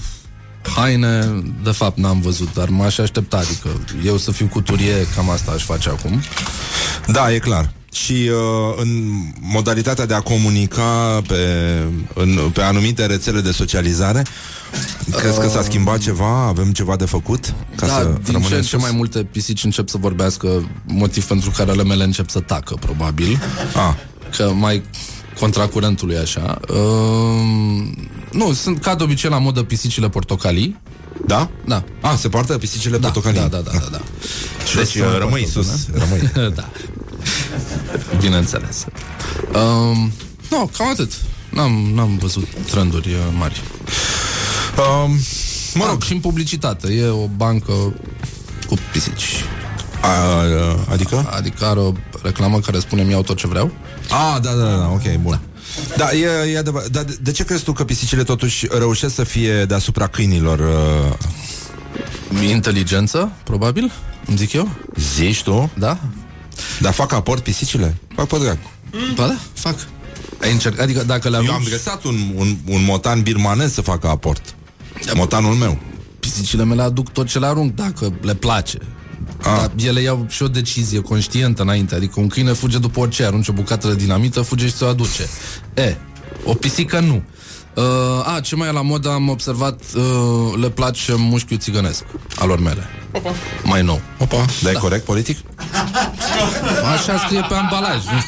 [0.76, 3.70] haine, de fapt n-am văzut, dar m-aș aștepta, adică
[4.06, 6.22] eu să fiu cuturie, cam asta aș face acum.
[7.08, 9.12] Da, e clar și uh, în
[9.42, 11.36] modalitatea de a comunica pe,
[12.14, 14.24] în, pe anumite rețele de socializare,
[15.18, 16.46] crezi că s-a schimbat ceva?
[16.48, 17.54] Avem ceva de făcut?
[17.76, 18.82] Ca da, să din ce rămânem în ce sus?
[18.82, 23.42] mai multe pisici încep să vorbească, motiv pentru care ale mele încep să tacă, probabil.
[23.76, 23.94] Ah,
[24.38, 24.84] Că mai
[25.40, 26.60] contra curentului așa.
[26.70, 27.88] Uh,
[28.32, 30.80] nu, sunt ca de obicei la modă pisicile portocalii.
[31.26, 31.50] da?
[31.66, 31.84] Da.
[32.02, 33.40] Ah, se poartă pisicile Da, portocalii.
[33.40, 34.02] da, da, da, da, da.
[34.76, 35.88] Deci Să- uh, rămâi să- sus.
[35.94, 36.32] Rămâi.
[36.56, 36.70] da.
[38.20, 38.86] Bineînțeles.
[39.56, 40.12] Um,
[40.50, 41.12] nu, cam atât.
[41.50, 43.62] N-am, n-am văzut trenduri uh, mari.
[44.78, 45.18] Um, mă
[45.74, 46.94] Mă rog, rog, și în publicitate.
[46.94, 47.72] E o bancă
[48.68, 49.44] cu pisici.
[50.02, 50.44] a, a,
[50.90, 51.30] adică?
[51.38, 51.92] Adică are o
[52.24, 53.72] reclamă care spune mi-au tot ce vreau.
[54.10, 55.40] Ah, da, da, da, ok, bun.
[55.98, 56.88] Da, e, e adevărat.
[56.88, 60.60] Dar de, de ce crezi tu că pisicile totuși reușesc să fie deasupra câinilor?
[60.60, 63.92] Uh, Inteligență, probabil,
[64.26, 64.70] îmi zic eu.
[64.96, 65.72] zici tu?
[65.78, 65.98] Da?
[66.80, 67.98] Dar fac aport pisicile?
[68.16, 68.72] Fac pe dracu.
[69.16, 69.76] Ba da, fac.
[70.42, 73.82] Ai încercat, adică dacă le Eu am arunci, găsat un, un, un motan birmanez să
[73.82, 74.56] facă aport.
[75.14, 75.78] Motanul meu.
[76.20, 78.78] pisicile mele aduc tot ce le arunc, dacă le place.
[79.44, 83.52] Dar ele iau și o decizie conștientă înainte Adică un câine fuge după orice Arunce
[83.52, 85.28] o bucată de dinamită, fuge și ți-o aduce.
[85.74, 85.96] E,
[86.44, 87.24] o pisică nu
[87.76, 90.04] uh, A, ce mai e la modă Am observat, uh,
[90.60, 92.04] le place mușchiul țigănesc
[92.36, 93.32] Al lor mele Opa.
[93.64, 95.38] Mai nou Opa, dar e corect politic?
[96.94, 98.04] Așa scrie pe ambalaj.
[98.04, 98.22] nu?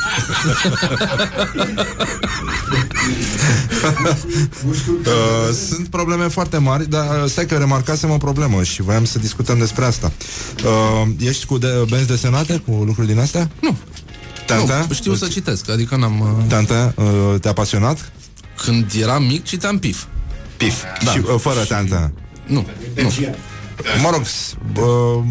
[5.06, 9.20] Uh, sunt probleme foarte mari, dar uh, stai că remarcasem o problemă și voiam să
[9.20, 10.12] discutăm despre asta.
[10.64, 13.50] Uh, ești cu de, benzi desenate, cu lucruri din astea?
[13.62, 13.78] Nu.
[14.46, 14.86] Tanta?
[14.88, 16.20] Nu, știu să citesc, adică n-am...
[16.20, 18.12] uh, Tanta, uh, te-a pasionat?
[18.58, 20.04] Când eram mic, citeam pif.
[20.58, 20.84] Pif.
[21.04, 21.12] Da.
[21.12, 22.12] Și uh, fără tanta.
[22.46, 23.12] Nu, nu.
[24.02, 25.24] Mă rog, s- uh,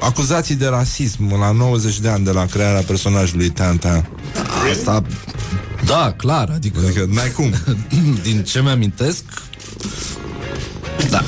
[0.00, 4.06] acuzații de rasism la 90 de ani de la crearea personajului Tanta.
[4.72, 5.02] Asta...
[5.84, 6.78] Da, clar, adică...
[6.84, 7.52] Adică n-ai cum.
[8.22, 9.22] Din ce mi-amintesc...
[11.10, 11.22] Da,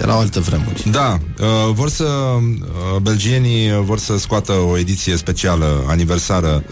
[0.00, 0.90] erau alte vremuri.
[0.90, 6.64] Da, uh, vor să uh, belgienii vor să scoată o ediție specială aniversară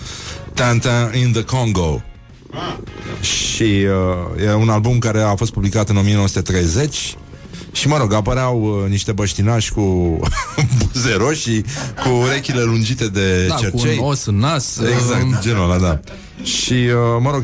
[0.55, 2.03] Tintin in the Congo.
[3.21, 7.17] Și uh, e un album care a fost publicat în 1930
[7.73, 9.81] și mă rog, apăreau uh, niște băștinași cu
[10.79, 11.65] buze roșii,
[12.05, 13.99] cu urechile lungite de Da, cu cercei.
[13.99, 14.79] un os în nas.
[14.79, 16.01] Exact, um, genul ăla, da.
[16.43, 17.43] Și, uh, mă rog,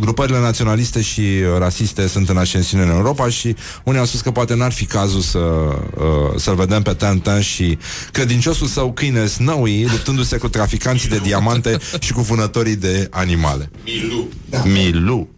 [0.00, 4.30] grupările naționaliste și uh, rasiste sunt în ascensiune în Europa și unii au spus că
[4.30, 7.78] poate n-ar fi cazul să, uh, să-l vedem pe Tintin și
[8.12, 13.70] credinciosul său câine Snowy luptându-se cu traficanții de diamante și cu vânătorii de animale.
[13.84, 14.28] Milu.
[14.64, 15.28] Milu.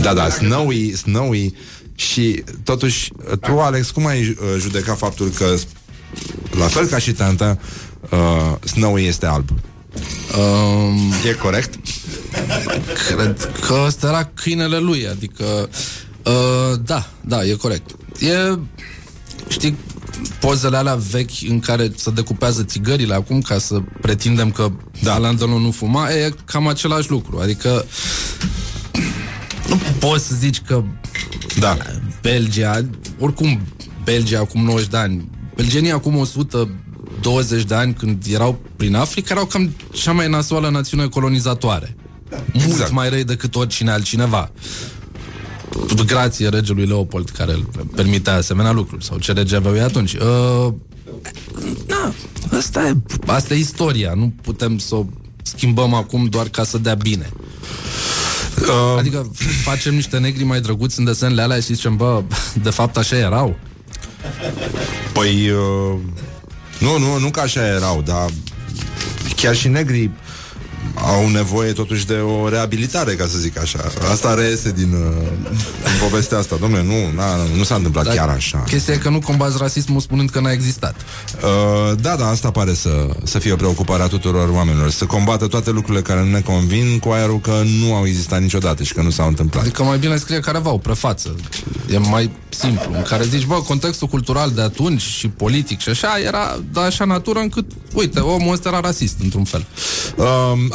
[0.00, 1.54] Da, da, Snowy, Snowy
[2.00, 5.54] și totuși, tu, Alex, cum ai uh, judecat faptul că
[6.58, 7.58] la fel ca și Tintin,
[8.10, 9.48] uh, Snowy este alb?
[10.38, 11.74] Um, E corect?
[13.08, 15.68] cred că ăsta era câinele lui, adică...
[16.24, 17.90] Uh, da, da, e corect.
[18.18, 18.58] E...
[19.48, 19.76] Știi,
[20.40, 24.70] pozele alea vechi în care se decupează țigările acum ca să pretindem că
[25.02, 25.14] da.
[25.14, 27.38] Alain Delon nu fuma, e cam același lucru.
[27.38, 27.84] Adică
[29.68, 30.82] nu poți să zici că
[31.58, 31.76] Da.
[32.22, 32.84] Belgia,
[33.18, 33.60] oricum
[34.04, 39.44] Belgia acum 90 de ani, belgenii acum 120 de ani când erau prin Africa erau
[39.46, 41.96] cam cea mai nasoală națiune colonizatoare.
[42.52, 42.90] Mult Exact.
[42.92, 44.50] mai răi decât oricine altcineva.
[46.06, 50.12] Grație regelui Leopold care îl permitea asemenea lucruri sau ce rege aveau ei atunci.
[50.12, 50.72] Uh,
[51.86, 52.14] na,
[52.58, 55.04] asta e, asta e istoria, nu putem să o
[55.42, 57.30] schimbăm acum doar ca să dea bine.
[58.58, 59.30] Uh, Adică
[59.62, 62.22] facem niște negri mai drăguți în desenele alea și zicem, bă,
[62.62, 63.56] de fapt așa erau.
[65.12, 65.98] păi, uh,
[66.78, 68.30] nu, nu, nu că așa erau, dar
[69.36, 70.12] chiar și negrii
[70.94, 73.78] au nevoie totuși de o reabilitare, ca să zic așa.
[74.10, 75.26] Asta reiese din, uh,
[75.82, 76.56] din povestea asta.
[76.60, 78.58] Domnule, nu, na, nu s-a întâmplat Dar chiar așa.
[78.58, 80.94] Chestia e că nu combați rasismul spunând că n-a existat.
[81.42, 84.90] Uh, da, da, asta pare să, să fie o preocupare a tuturor oamenilor.
[84.90, 88.82] Să combată toate lucrurile care nu ne convin cu aerul că nu au existat niciodată
[88.82, 89.62] și că nu s-au întâmplat.
[89.62, 91.34] Adică mai bine scrie careva o prefață.
[91.90, 96.18] E mai simplu, în care zici, bă, contextul cultural de atunci și politic și așa
[96.18, 99.66] era de așa natură încât, uite, omul ăsta era rasist, într-un fel.
[100.16, 100.26] Uh,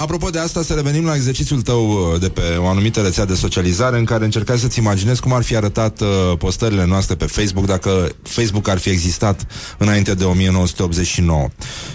[0.06, 3.34] apropo de asta, să revenim la exercițiul tău uh, de pe o anumită rețea de
[3.34, 7.66] socializare în care încercați să-ți imaginezi cum ar fi arătat uh, postările noastre pe Facebook
[7.66, 9.48] dacă Facebook ar fi existat
[9.78, 11.48] înainte de 1989.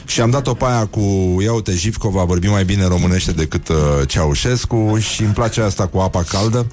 [0.07, 1.01] Și am dat-o pe aia cu
[1.43, 5.99] Ia uite, Jivcova vorbi mai bine românește decât uh, Ceaușescu și îmi place asta cu
[5.99, 6.67] apa caldă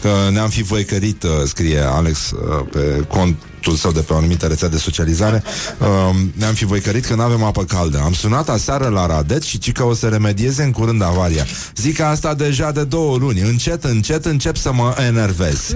[0.00, 4.16] că ne-am fi văicărit, uh, scrie Alex uh, pe cont contul său de pe o
[4.16, 5.42] anumită rețea de socializare,
[5.78, 5.86] uh,
[6.32, 8.00] ne-am fi voicărit că nu avem apă caldă.
[8.04, 11.46] Am sunat aseară la Radet și ci că o să remedieze în curând avaria.
[11.76, 13.40] Zic că asta deja de două luni.
[13.40, 15.58] Încet, încet încep să mă enervez.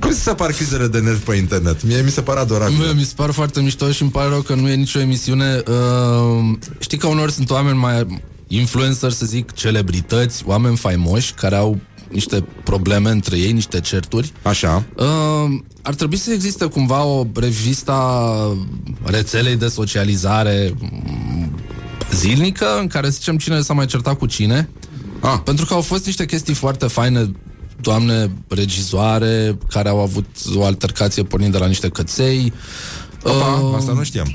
[0.00, 1.82] Cum se par crizele de nervi pe internet?
[1.82, 2.76] Mie mi se pare adorabil.
[2.76, 5.62] Mie mi se par foarte mișto și îmi pare rău că nu e nicio emisiune.
[5.66, 8.06] Uh, știi că uneori sunt oameni mai
[8.48, 11.78] influencer, să zic, celebrități, oameni faimoși care au
[12.10, 14.32] niște probleme între ei, niște certuri.
[14.42, 14.84] Așa.
[14.96, 18.56] Uh, ar trebui să existe cumva o revista
[19.02, 21.58] rețelei de socializare mm,
[22.14, 24.68] zilnică în care să zicem cine s-a mai certat cu cine.
[25.20, 25.38] Ah.
[25.44, 27.32] Pentru că au fost niște chestii foarte faine
[27.80, 32.52] doamne regizoare care au avut o altercație pornind de la niște căței.
[33.22, 34.26] Opa, Uh, asta nu știam.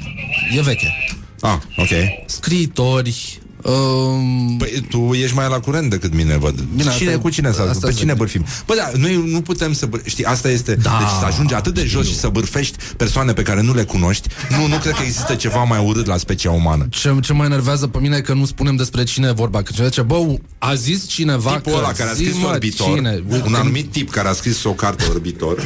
[0.55, 0.93] E veche.
[1.39, 1.89] Ah, ok.
[2.25, 3.39] Scriitori.
[3.65, 6.61] Um, Păi tu ești mai la curent decât mine, văd.
[6.75, 7.99] Bine, cine, asta- cu cine să asta Pe zic.
[7.99, 8.45] cine bârfim?
[8.65, 10.01] Bă, da, noi nu putem să bâr...
[10.05, 10.75] Știi, asta este...
[10.75, 13.83] Da, deci să ajungi atât de jos și să bârfești persoane pe care nu le
[13.83, 14.27] cunoști.
[14.49, 16.87] Nu, nu cred că există ceva mai urât la specia umană.
[16.89, 19.61] ce, ce mă enervează pe mine e că nu spunem despre cine e vorba.
[19.61, 22.47] Că cineva zice, bă, a zis cineva Tipul că ăla care a zi, scris mă,
[22.47, 23.23] Orbitor, Cine?
[23.45, 25.61] un anumit tip care a scris o carte Orbitor,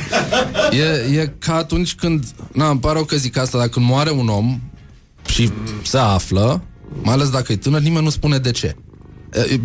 [0.72, 4.10] E, e ca atunci când Na, îmi pare rău că zic asta Dacă când moare
[4.12, 4.60] un om
[5.26, 5.52] Și
[5.84, 6.62] se află
[7.02, 8.76] Mai ales dacă e tânăr, nimeni nu spune de ce
[9.34, 9.60] E, e,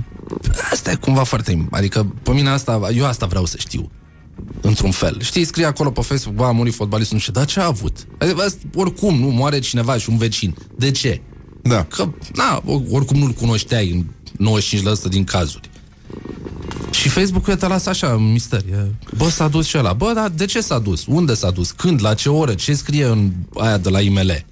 [0.72, 3.90] Asta e cumva foarte Adică pe mine asta Eu asta vreau să știu
[4.60, 5.20] într-un fel.
[5.22, 8.06] Știi, scrie acolo pe Facebook, bă, a murit fotbalistul, nu știu, dar ce a avut?
[8.18, 10.56] Adică, oricum, nu, moare cineva și un vecin.
[10.76, 11.20] De ce?
[11.62, 11.84] Da.
[11.84, 14.04] Că, na, oricum nu-l cunoșteai în
[15.06, 15.70] 95% din cazuri.
[16.90, 18.60] Și Facebook-ul te lasă așa, în mister.
[18.60, 19.92] E, bă, s-a dus și ăla.
[19.92, 21.04] Bă, dar de ce s-a dus?
[21.06, 21.70] Unde s-a dus?
[21.70, 22.02] Când?
[22.02, 22.54] La ce oră?
[22.54, 24.44] Ce scrie în aia de la IML?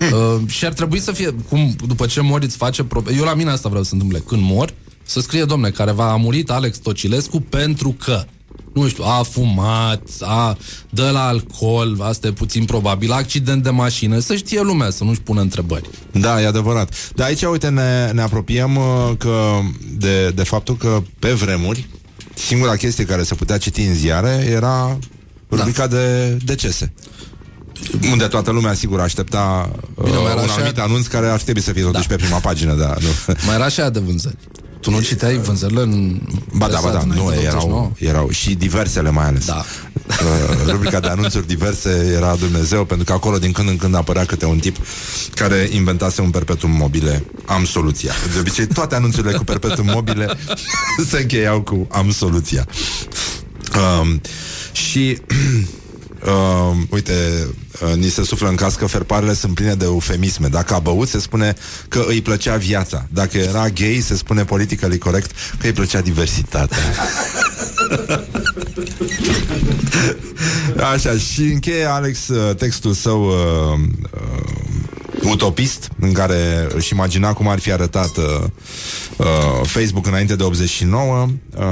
[0.00, 3.34] Uh, și ar trebui să fie, cum după ce mori îți face pro- Eu la
[3.34, 4.18] mine asta vreau să se întâmple.
[4.18, 8.24] Când mor, să scrie, domne, care va a murit Alex Tocilescu pentru că
[8.72, 10.56] nu știu, a fumat, a
[10.90, 15.20] dă la alcool, asta e puțin probabil, accident de mașină, să știe lumea, să nu-și
[15.20, 15.90] pună întrebări.
[16.12, 17.12] Da, e adevărat.
[17.14, 19.58] Dar aici, uite, ne, ne apropiem uh, că
[19.96, 21.88] de, de faptul că pe vremuri
[22.34, 24.98] singura chestie care se putea citi în ziare era
[25.50, 25.96] rubrica da.
[25.96, 26.92] de decese.
[28.10, 29.70] Unde toată lumea, sigur, aștepta
[30.04, 32.14] Bine, uh, mai era un așa- anumit anunț care ar trebui să fie totuși Da.
[32.14, 33.34] pe prima pagină, da, nu.
[33.46, 34.36] Mai era și aia de vânzări.
[34.80, 36.20] Tu nu citeai vânzările în
[36.52, 37.90] Ba da, ba da, presat nu, înainte de erau, 89?
[37.98, 39.44] erau și diversele mai ales.
[39.46, 39.64] Da.
[40.08, 44.24] Uh, Rubrica de anunțuri diverse era Dumnezeu, pentru că acolo din când în când apărea
[44.24, 44.76] câte un tip
[45.34, 47.24] care inventase un perpetuum mobile.
[47.46, 48.12] Am soluția.
[48.32, 50.26] De obicei, toate anunțurile cu perpetuum mobile
[51.10, 52.66] se încheiau cu am soluția.
[54.00, 54.20] Um,
[54.72, 55.18] și
[56.26, 57.12] Uh, uite,
[57.82, 60.48] uh, ni se suflă în caz că ferparele sunt pline de eufemisme.
[60.48, 61.54] Dacă a băut, se spune
[61.88, 63.06] că îi plăcea viața.
[63.12, 66.78] Dacă era gay, se spune politically corect că îi plăcea diversitatea.
[70.92, 73.32] Așa, și încheie Alex uh, textul său uh,
[74.14, 78.24] uh, utopist, în care își imagina cum ar fi arătat uh,
[79.16, 81.28] uh, Facebook înainte de 89.
[81.56, 81.64] Uh,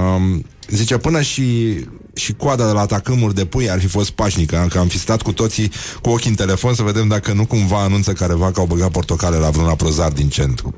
[0.68, 1.76] zice, până și
[2.14, 5.22] și coada de la tacâmuri de pui ar fi fost pașnică, că am fi stat
[5.22, 5.70] cu toții
[6.02, 9.36] cu ochii în telefon să vedem dacă nu cumva anunță careva că au băgat portocale
[9.36, 10.74] la vreun aprozar din centru.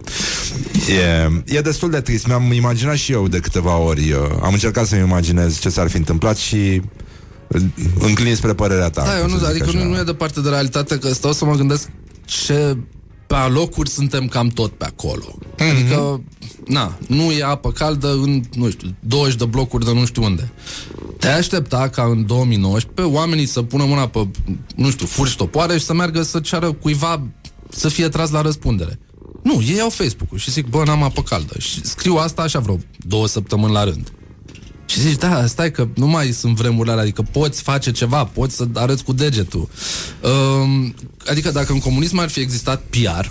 [0.88, 2.26] E, e destul de trist.
[2.26, 4.12] Mi-am imaginat și eu de câteva ori.
[4.12, 6.82] uh, Am încercat să-mi imaginez ce s-ar fi întâmplat și
[7.48, 7.62] uh,
[7.98, 9.04] înclin spre părerea ta.
[9.04, 9.84] Da, eu cum nu, să zic adică așa.
[9.86, 11.88] nu, nu e departe de realitate că stau să mă gândesc
[12.24, 12.76] ce
[13.26, 15.34] pe alocuri suntem cam tot pe acolo.
[15.38, 15.64] Mhm.
[15.64, 15.70] Mm-hmm.
[15.70, 16.22] Adică,
[16.66, 20.52] na, nu e apă caldă în, nu știu, 20 de blocuri de nu știu unde.
[21.18, 24.28] Te aștepta ca în 2019 oamenii să pună mâna pe,
[24.76, 27.22] nu știu, furci topoare și să meargă să ceară cuiva
[27.70, 28.98] să fie tras la răspundere.
[29.42, 31.58] Nu, ei au Facebook-ul și zic, bă, n-am apă caldă.
[31.58, 34.12] Și scriu asta așa vreo două săptămâni la rând.
[34.86, 38.56] Și zici, da, stai că nu mai sunt vremurile alea, adică poți face ceva, poți
[38.56, 39.68] să arăți cu degetul.
[40.62, 40.94] Um,
[41.30, 43.26] adică dacă în comunism ar fi existat PR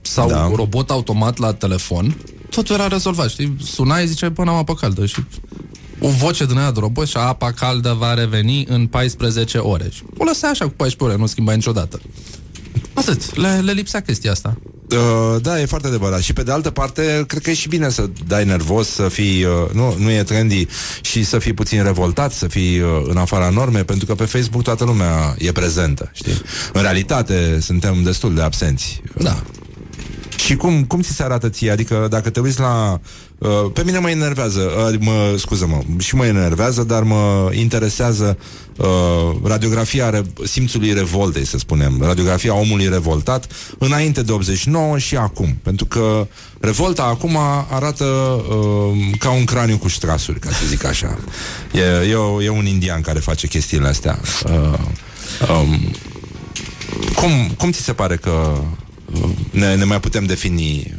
[0.00, 0.34] sau Da.
[0.34, 0.50] da.
[0.54, 2.16] robot automat la telefon,
[2.50, 3.56] totul era rezolvat, știi?
[3.64, 5.24] Sunai, ziceai, până am apă caldă și
[6.00, 9.88] o voce din aia de robot și apa caldă va reveni în 14 ore.
[9.92, 12.00] Și o lăsai așa cu 14 ore, nu schimba niciodată.
[12.94, 14.56] Atât, le, le lipsea chestia asta.
[14.90, 16.20] Uh, da, e foarte adevărat.
[16.20, 19.44] Și pe de altă parte, cred că e și bine să dai nervos, să fii,
[19.44, 20.66] uh, nu, nu e trendy
[21.00, 24.62] și să fii puțin revoltat, să fii uh, în afara norme, pentru că pe Facebook
[24.62, 26.42] toată lumea e prezentă, știi?
[26.72, 29.02] În realitate suntem destul de absenți.
[29.16, 29.42] Da.
[30.36, 31.70] Și cum, cum ți se arată ție?
[31.70, 33.00] Adică dacă te uiți la...
[33.38, 38.38] Uh, pe mine mă enervează, uh, mă, scuză-mă, și mă enervează, dar mă interesează
[38.76, 38.86] uh,
[39.44, 43.46] radiografia re- simțului revoltei, să spunem, radiografia omului revoltat
[43.78, 45.58] înainte de 89 și acum.
[45.62, 46.26] Pentru că
[46.60, 47.36] revolta acum
[47.70, 51.18] arată uh, ca un craniu cu ștrasuri, ca să zic așa.
[51.72, 54.20] E, e, o, e un indian care face chestiile astea.
[54.44, 54.78] Uh,
[55.48, 55.92] um,
[57.14, 58.60] cum, cum ți se pare că
[59.12, 60.97] uh, ne, ne mai putem defini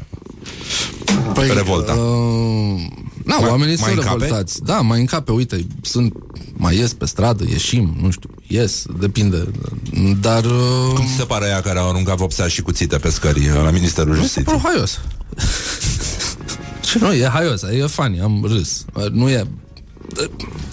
[1.34, 1.93] Păi, Revolta.
[1.93, 2.82] Uh,
[3.25, 4.23] na, Mai- oamenii mai sunt încape?
[4.23, 4.63] revoltați.
[4.63, 6.13] Da, mai încape, uite, sunt,
[6.53, 9.47] mai ies pe stradă, ieșim, nu știu, ies, depinde.
[10.21, 10.43] Dar...
[10.45, 13.61] Uh, Cum ți se pare aia care au aruncat vopsea și cuțite pe scări uh,
[13.63, 14.45] la Ministerul nu se Justiției?
[14.45, 14.99] pare haios.
[16.89, 18.86] Și nu, e haios, e funny, am râs.
[19.11, 19.47] Nu e...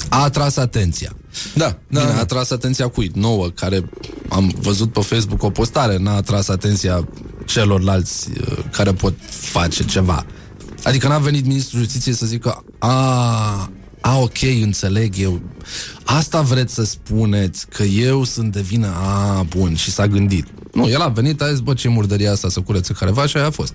[0.08, 1.12] A atras atenția.
[1.54, 2.20] Da, da, Bine, a da.
[2.20, 3.10] atras atenția cui?
[3.14, 3.90] Nouă, care
[4.28, 7.08] am văzut pe Facebook o postare, n-a atras atenția
[7.44, 10.26] celorlalți uh, care pot face ceva.
[10.86, 13.70] Adică n-a venit ministrul justiției să zică a,
[14.00, 15.40] a, ok, înțeleg eu.
[16.04, 20.46] Asta vreți să spuneți, că eu sunt de vină, a, bun, și s-a gândit.
[20.72, 23.46] Nu, el a venit, a zis, bă, ce murdăria asta să curețe careva și aia
[23.46, 23.74] a fost.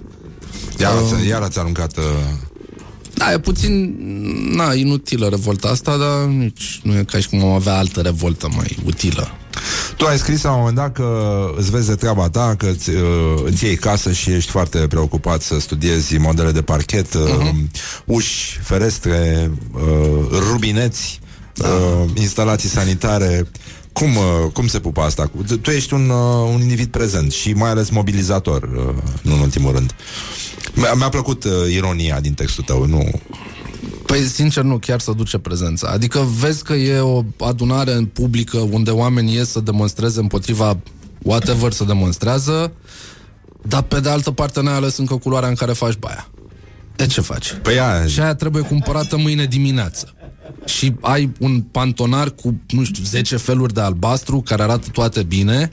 [0.79, 2.03] Iar, ați, iar ați aruncat uh,
[3.13, 3.95] Da, e puțin,
[4.55, 8.49] na, inutilă revolta asta, dar nici nu e ca și cum am avea altă revoltă
[8.55, 9.31] mai utilă.
[10.01, 12.89] Tu ai scris la un moment dat că îți vezi de treaba ta, că îți,
[12.89, 17.69] uh, îți iei casă și ești foarte preocupat să studiezi modele de parchet, uh, Mhm.
[18.05, 21.19] uși, ferestre, uh, rubineți,
[21.53, 21.67] Da.
[21.67, 23.47] uh, instalații sanitare.
[23.93, 25.23] Cum, uh, cum se pupă asta?
[25.35, 29.39] cu- Tu ești un, uh, un individ prezent și mai ales mobilizator, uh, nu în
[29.39, 29.95] ultimul rând.
[30.73, 33.09] Mi-a, mi-a plăcut uh, ironia din textul tău, nu...
[34.11, 35.89] Păi, sincer, nu, chiar să duce prezența.
[35.89, 40.77] Adică vezi că e o adunare în publică unde oamenii ies să demonstreze împotriva
[41.21, 42.71] whatever să demonstrează,
[43.61, 46.29] dar pe de altă parte n-ai ales încă culoarea în care faci baia.
[46.95, 47.53] De ce faci?
[47.61, 50.13] Păi aia, Și aia trebuie cumpărată mâine dimineață.
[50.65, 55.71] Și ai un pantonar cu, nu știu, 10 feluri de albastru care arată toate bine.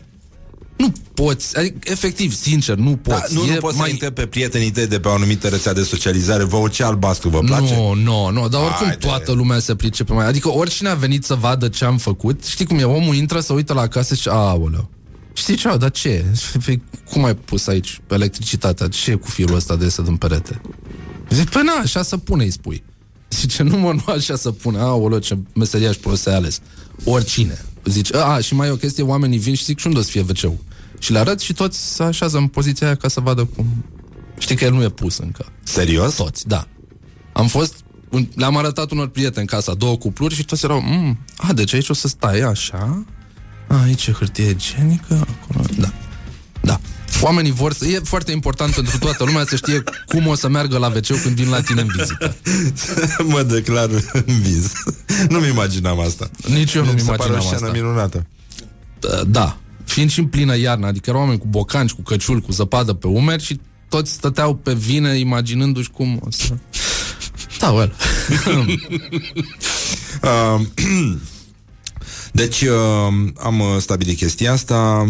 [0.78, 3.34] Nu poți, adică, efectiv, sincer, nu da, poți.
[3.34, 3.86] nu, nu E poți mai...
[3.86, 6.44] să intre pe prietenii tăi de pe o anumită rețea de socializare.
[6.44, 7.74] Vă ce albastru vă place?
[7.74, 9.06] Nu, nu, nu, dar oricum Haide.
[9.06, 10.26] toată lumea se pricepe mai.
[10.26, 13.52] Adică oricine a venit să vadă ce am făcut, știi cum e, omul intră să
[13.52, 14.90] uită la casă și zice, aoleu.
[15.32, 16.24] Știi ce, dar ce?
[16.64, 18.88] Păi, cum ai pus aici electricitatea?
[18.88, 20.60] Ce e cu firul ăsta de iese din perete?
[21.30, 22.82] Zic, păi na, așa să pune, îi spui.
[23.30, 24.78] Zice, nu mă, nu așa să pune.
[24.78, 26.60] Aoleu, ce meseriaș prost ai ales.
[27.04, 27.64] Oricine.
[27.88, 30.10] Zice, a, și mai e o chestie, oamenii vin și zic, și unde o să
[30.10, 30.52] fie wc
[30.98, 33.66] Și le arăt și toți se așează în poziția aia ca să vadă cum...
[34.38, 35.46] Știi că el nu e pus încă.
[35.62, 36.14] Serios?
[36.14, 36.66] Toți, da.
[37.32, 37.74] Am fost,
[38.10, 41.88] un- le-am arătat unor prieteni casa, două cupluri și toți erau, mm, a, deci aici
[41.88, 43.04] o să stai așa,
[43.68, 45.92] a, aici e hârtie igienică, acolo, da.
[46.60, 46.80] Da.
[47.20, 47.86] Oamenii vor să...
[47.86, 51.34] E foarte important pentru toată lumea să știe cum o să meargă la wc când
[51.34, 52.36] vin la tine în vizită.
[53.32, 54.72] mă declar în vis.
[55.28, 56.30] Nu-mi imaginam asta.
[56.46, 57.78] Nici eu nu-mi Mi se pare o imaginam scenă asta.
[57.78, 58.26] minunată.
[59.26, 59.58] Da.
[59.84, 63.06] Fiind și în plină iarnă, adică erau oameni cu bocanci, cu căciul, cu zăpadă pe
[63.06, 66.54] umeri și toți stăteau pe vine imaginându-și cum o să...
[67.58, 67.92] Da, well.
[70.22, 70.60] Uh,
[72.32, 75.06] deci uh, am uh, stabilit chestia asta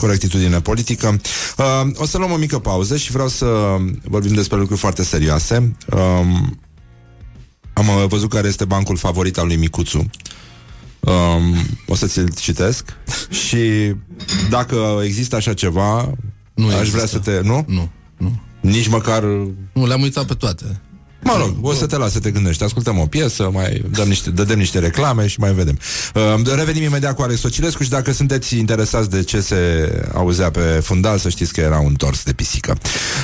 [0.00, 1.20] corectitudine politică.
[1.56, 5.76] Uh, o să luăm o mică pauză și vreau să vorbim despre lucruri foarte serioase.
[5.92, 6.58] Um,
[7.72, 10.10] am uh, văzut care este bancul favorit al lui Micuțu.
[11.00, 12.96] Um, o să ți-l citesc
[13.46, 13.94] și
[14.50, 16.12] dacă există așa ceva,
[16.54, 16.96] Nu aș există.
[16.96, 17.40] vrea să te...
[17.42, 17.64] Nu?
[17.68, 18.40] nu, nu.
[18.60, 19.22] Nici măcar
[19.72, 20.80] Nu, le-am uitat pe toate.
[21.22, 22.64] Mă rog, o să te las să te gândești.
[22.64, 25.78] Ascultăm o piesă, mai dăm niște, dădem niște reclame și mai vedem.
[26.14, 30.60] Uh, revenim imediat cu Alex Socilescu și dacă sunteți interesați de ce se auzea pe
[30.60, 32.78] fundal, să știți că era un tors de pisică.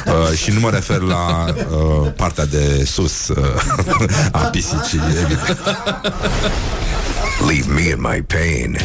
[0.07, 3.37] Uh, și nu mă refer la uh, partea de sus uh,
[4.33, 5.57] a pisicii, evident.
[7.47, 8.79] Leave me in my pain.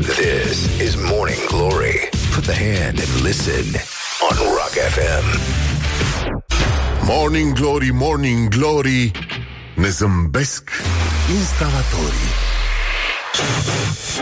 [0.00, 2.08] This is Morning Glory.
[2.34, 3.64] Put the hand and listen
[4.30, 5.73] on Rock FM.
[7.06, 9.10] Morning Glory, Morning Glory
[9.74, 10.70] Ne zâmbesc
[11.38, 12.32] instalatorii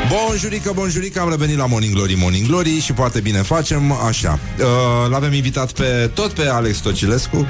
[0.09, 4.39] Bonjurică, bonjurică, am revenit la Morning Glory, Morning Glory și foarte bine facem așa.
[4.59, 7.49] Uh, l-avem invitat pe tot pe Alex Tocilescu.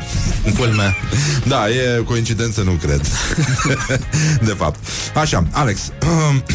[0.59, 0.97] Culmea.
[1.45, 3.01] Da, e coincidență, nu cred.
[4.49, 4.79] de fapt.
[5.15, 5.93] Așa, Alex,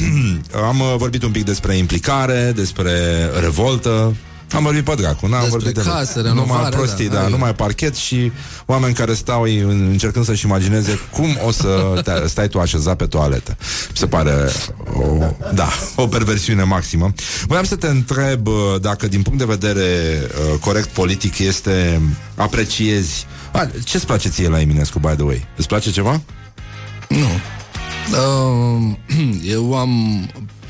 [0.67, 2.91] am uh, vorbit un pic despre implicare, despre
[3.39, 4.15] revoltă.
[4.51, 7.29] Am vorbit pe dracu, n-am Despre vorbit de case, numai renovare, prostii, da, da, hai.
[7.31, 8.31] numai parchet și
[8.65, 12.95] oameni care stau ei, în- încercând să-și imagineze cum o să te, stai tu așezat
[12.95, 13.57] pe toaletă.
[13.89, 14.31] Mi se pare
[14.93, 15.17] o,
[15.53, 17.13] da, o perversiune maximă.
[17.47, 20.21] Voiam să te întreb uh, dacă din punct de vedere
[20.53, 22.01] uh, corect politic este
[22.35, 25.47] apreciezi a, ce-ți place ție la Eminescu, by the way?
[25.55, 26.21] Îți place ceva?
[27.07, 27.27] Nu.
[28.11, 28.95] Uh,
[29.55, 29.91] eu am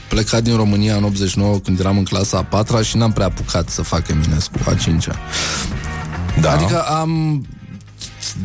[0.09, 3.69] plecat din România în 89 când eram în clasa a patra și n-am prea apucat
[3.69, 5.15] să fac Eminescu a cincea.
[6.41, 6.51] Da.
[6.51, 7.45] Adică am...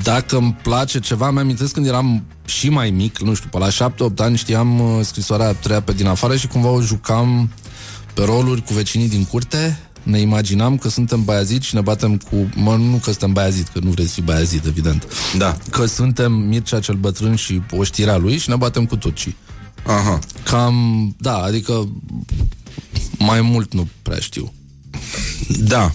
[0.02, 4.14] Dacă îmi place ceva, mi-amintesc când eram și mai mic, nu știu, pe la 7-8
[4.16, 7.50] ani știam uh, scrisoarea a treia pe din afară și cumva o jucam
[8.14, 9.78] pe roluri cu vecinii din curte.
[10.02, 12.48] Ne imaginam că suntem baiazid și ne batem cu...
[12.54, 15.06] Mă, nu că suntem baiazid, că nu vreți să fii baiazid, evident.
[15.38, 15.56] Da.
[15.70, 19.36] Că suntem Mircea cel bătrân și oștirea lui și ne batem cu turcii.
[19.86, 20.18] Aha.
[20.44, 21.88] Cam, da, adică
[23.18, 24.52] mai mult nu prea știu.
[25.58, 25.92] Da.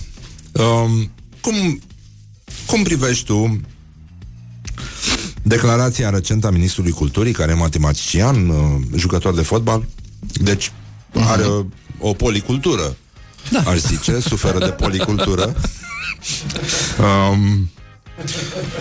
[0.51, 1.11] Um,
[1.41, 1.81] cum,
[2.65, 3.61] cum privești tu
[5.43, 9.85] declarația recentă a Ministrului Culturii, care e matematician, uh, jucător de fotbal,
[10.33, 10.71] deci
[11.13, 11.65] are o,
[11.99, 12.97] o policultură,
[13.51, 13.63] da.
[13.65, 15.55] aș zice, suferă de policultură.
[16.99, 17.69] Um,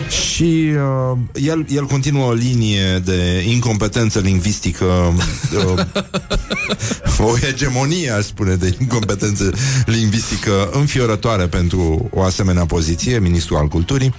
[0.09, 0.73] și
[1.13, 4.85] uh, el, el continuă o linie de incompetență lingvistică,
[5.67, 5.85] uh,
[7.19, 9.53] o hegemonie, aș spune, de incompetență
[9.87, 14.15] lingvistică înfiorătoare pentru o asemenea poziție, ministrul al culturii,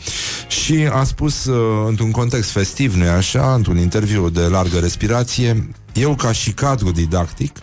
[0.48, 6.16] și a spus uh, într-un context festiv, nu așa, într-un interviu de largă respirație, eu
[6.16, 7.58] ca și cadru didactic,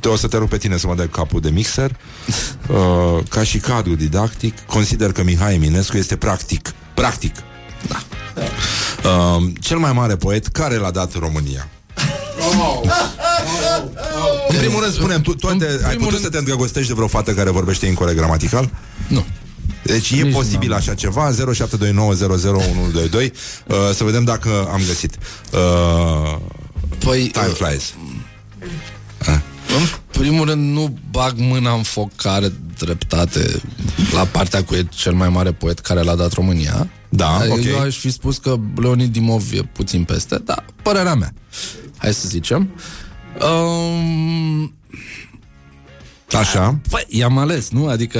[0.00, 1.90] te o să te rup pe tine să mă dai capul de mixer.
[1.90, 1.96] Uh,
[3.28, 6.72] ca și cadru didactic, consider că Mihai Eminescu este practic.
[6.94, 7.34] Practic.
[7.88, 8.02] Da.
[9.08, 11.68] Uh, cel mai mare poet care l-a dat România.
[14.48, 16.88] În primul rând, spunem, tu, tu În te, ai primul putut rând- să te îndrăgostești
[16.88, 18.70] de vreo fată care vorbește incorect gramatical?
[19.08, 19.24] Nu.
[19.82, 20.78] Deci e Nici posibil n-am.
[20.78, 21.34] așa ceva 0729001122
[23.66, 25.14] uh, Să vedem dacă am găsit
[25.52, 26.36] uh,
[26.98, 27.94] Păi, Time uh, flies
[29.76, 29.86] în
[30.18, 33.60] primul rând, nu bag mâna în foc care dreptate
[34.12, 36.88] la partea cu cel mai mare poet care l-a dat România.
[37.08, 37.84] Da, Eu ok.
[37.86, 41.34] aș fi spus că Leonid Dimov e puțin peste, dar părerea mea.
[41.96, 42.68] Hai să zicem.
[43.40, 44.74] Um,
[46.32, 47.86] Așa păi, i-am ales, nu?
[47.86, 48.18] Adică...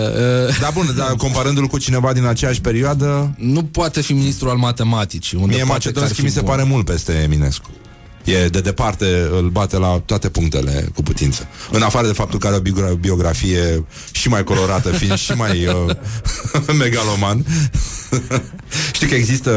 [0.48, 4.56] Uh, Da, bun, dar comparându-l cu cineva din aceeași perioadă nu poate fi ministru al
[4.56, 5.38] matematicii.
[5.40, 6.48] Unde Mie poate că ar Macedonski fi mi se bun.
[6.48, 7.70] pare mult peste Eminescu
[8.24, 11.46] E de departe, îl bate la toate punctele cu putință.
[11.72, 15.66] În afară de faptul că are o biogra- biografie și mai colorată, fiind și mai
[15.66, 15.96] uh,
[16.78, 17.44] megaloman.
[18.94, 19.52] Știi că există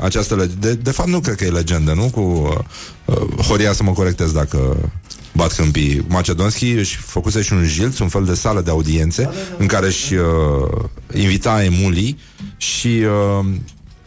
[0.00, 0.54] această lege.
[0.58, 2.10] De, de fapt, nu cred că e legendă, nu?
[2.10, 2.58] Cu uh,
[3.04, 4.90] uh, Horia să mă corectez dacă
[5.32, 6.04] bat câmpii.
[6.08, 10.14] Macedonski își făcuse și un jilț, un fel de sală de audiențe, în care își
[10.14, 10.84] uh,
[11.14, 12.18] invita emulii
[12.56, 12.86] și
[13.40, 13.46] uh,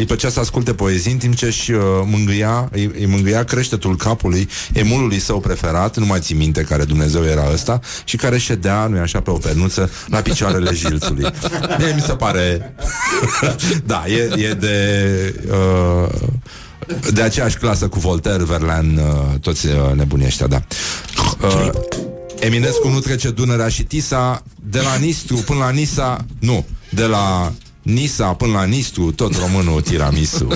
[0.02, 3.96] îi plăcea să asculte poezii în timp ce își uh, mângâia, îi, îi mângâia creștetul
[3.96, 8.88] capului emulului său preferat, nu mai țin minte care Dumnezeu era ăsta, și care ședea,
[8.88, 11.32] nu așa, pe o pernuță la picioarele jilțului.
[11.78, 12.76] Mie mi se pare...
[13.86, 14.76] da, e, e de...
[15.50, 16.10] Uh,
[17.14, 20.62] de aceeași clasă cu Voltaire, Verlaine, uh, toți uh, nebunii ăștia, da.
[21.42, 21.70] Uh,
[22.40, 27.54] Eminescu nu trece Dunărea și Tisa De la Nistru până la Nisa Nu, de la
[27.82, 30.48] Nisa până la Nistru Tot românul tiramisu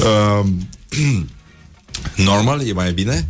[0.00, 0.46] uh,
[2.16, 3.28] Normal, e mai bine?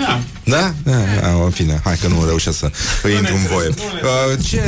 [0.00, 0.20] Da?
[0.44, 0.74] Da?
[0.82, 1.42] da?
[1.44, 2.70] În fine, hai că nu reușesc să
[3.02, 3.68] îi intru în voie.
[3.68, 3.74] Uh,
[4.44, 4.62] ce,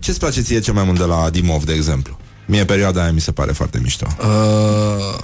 [0.00, 2.18] ce-ți place ție cel mai mult de la Dimov, de exemplu?
[2.46, 4.06] Mie perioada aia mi se pare foarte mișto.
[4.18, 5.18] Uh,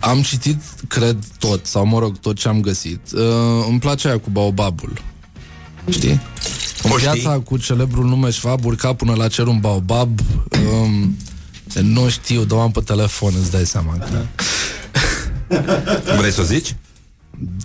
[0.00, 3.00] am citit, cred, tot, sau mă rog, tot ce am găsit.
[3.12, 3.20] Uh,
[3.68, 4.92] îmi place aia cu baobabul.
[5.90, 6.20] Știi?
[6.82, 7.10] În O știi?
[7.10, 10.20] piața cu celebrul nume Schwab urca până la cer un baobab.
[10.72, 11.16] Um,
[11.82, 13.92] nu știu, dar o am pe telefon, îți dai seama.
[13.98, 14.06] Că...
[16.18, 16.74] Vrei să o zici?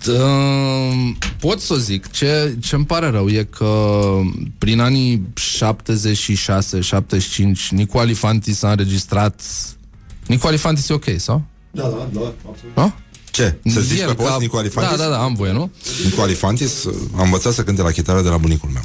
[0.08, 2.12] Uh, pot să o zic.
[2.12, 4.10] Ce ce îmi pare rău e că
[4.58, 5.28] prin anii
[5.68, 5.72] 76-75
[7.70, 9.41] Nicu Alifantis a înregistrat
[10.28, 11.44] Nicu Alifantis e ok, sau?
[11.72, 12.76] Da, da, da, absolut.
[12.76, 12.94] Nu?
[13.34, 13.57] Ce?
[13.65, 14.97] Să zici El pe post ca- Nicu Alifantis?
[14.97, 15.72] Da, da, da, am voie, nu?
[16.03, 18.81] Nicu Alifantis uh, a învățat să cânte la chitară de la bunicul meu.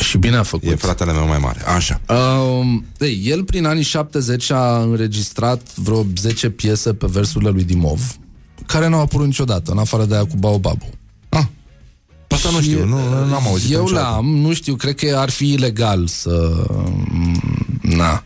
[0.00, 0.70] Și bine a făcut.
[0.70, 1.60] E fratele meu mai mare.
[1.68, 2.00] Așa.
[2.08, 8.00] Um, ei, el prin anii 70 a înregistrat vreo 10 piese pe versurile lui Dimov,
[8.66, 10.88] care nu au apărut niciodată, în afară de aia cu Baobabul.
[11.28, 11.44] Ah,
[12.28, 12.96] asta nu Și, știu, nu
[13.28, 14.08] n-am auzit Eu niciodată.
[14.08, 16.64] le-am, nu știu, cred că ar fi ilegal să...
[17.80, 18.22] Na,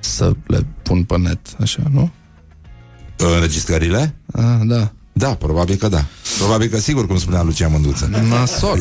[0.00, 2.10] să le pun pe net, așa, nu?
[3.16, 4.14] Înregistrările?
[4.32, 4.92] Ah, da.
[5.12, 6.04] Da, probabil că da.
[6.38, 8.10] Probabil că sigur, cum spunea Lucia Mândruță.
[8.28, 8.78] Nasol.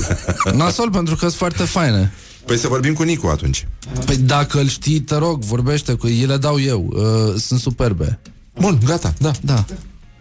[0.54, 2.14] Nasol pentru că sunt foarte faine.
[2.46, 3.68] Păi să vorbim cu Nicu atunci.
[4.06, 6.90] Păi dacă îl știi, te rog, vorbește cu ei, le dau eu.
[6.90, 8.20] Uh, sunt superbe.
[8.60, 9.32] Bun, gata, da.
[9.42, 9.66] Da.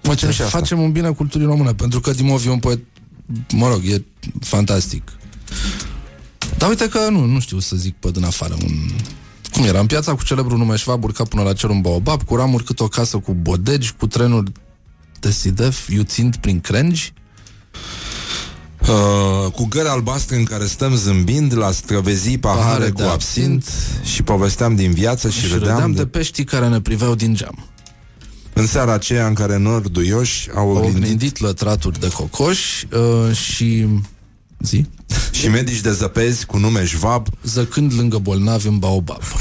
[0.01, 0.59] Facem și asta.
[0.59, 2.79] Facem un bine culturii române, pentru că Dimov e un poet,
[3.53, 4.05] mă rog, e
[4.41, 5.03] fantastic.
[6.59, 8.73] Dar uite că nu, nu știu să zic pe din afară un...
[9.63, 9.81] Cum era?
[9.81, 12.81] În piața cu celebrul nume Schwab urca până la cer un baobab, cu ramuri cât
[12.81, 14.53] o casă cu bodegi, cu trenuri
[15.21, 17.13] de sidef, iuțind prin crengi.
[18.81, 23.65] Uh, cu gări albastre în care stăm zâmbind la străvezii pahare, Pahare cu de absint
[24.03, 26.03] și povesteam din viață și, Și râdeam, râdeam de...
[26.03, 27.67] de peștii care ne priveau din geam.
[28.53, 33.37] în seara aceea în care nori duioși au Au oglindit oglindit lătraturi de cocoși uh,
[33.37, 33.87] și...
[34.65, 34.87] Zi?
[35.31, 39.23] și medici de zăpezi cu nume Schwab Zăcând lângă bolnavi în baobab.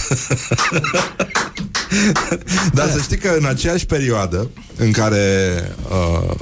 [2.74, 5.28] Dar să știi că în aceeași perioadă în care
[5.90, 6.36] uh,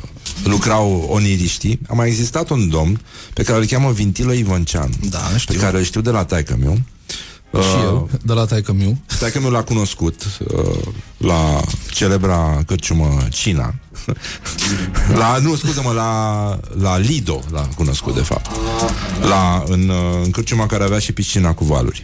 [0.43, 3.01] lucrau oniriștii, a mai existat un domn
[3.33, 5.59] pe care îl cheamă Vintilă Ivăncean, Da, pe știu.
[5.59, 6.79] care îl știu de la taică meu.
[7.53, 8.97] Și eu, de la taică miu.
[9.19, 11.61] Taică meu l-a cunoscut uh, la
[11.91, 13.73] celebra cârciumă Cina.
[15.19, 18.49] la, nu, scuză-mă, la, la Lido l-a cunoscut, de fapt.
[19.21, 22.03] La, în, uh, în cârciuma care avea și piscina cu valuri.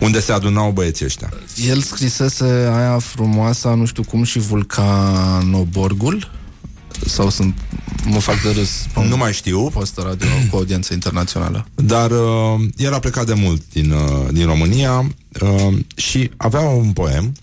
[0.00, 1.32] Unde se adunau băieții ăștia.
[1.68, 6.30] El scrisese aia frumoasă, nu știu cum, și Vulcanoborgul?
[7.06, 7.54] Sau sunt...
[8.04, 11.66] Mă fac de râs pe un Nu mai știu, post radio cu audiență internațională.
[11.74, 15.10] Dar uh, el a plecat de mult din, uh, din România
[15.40, 17.34] uh, și avea un poem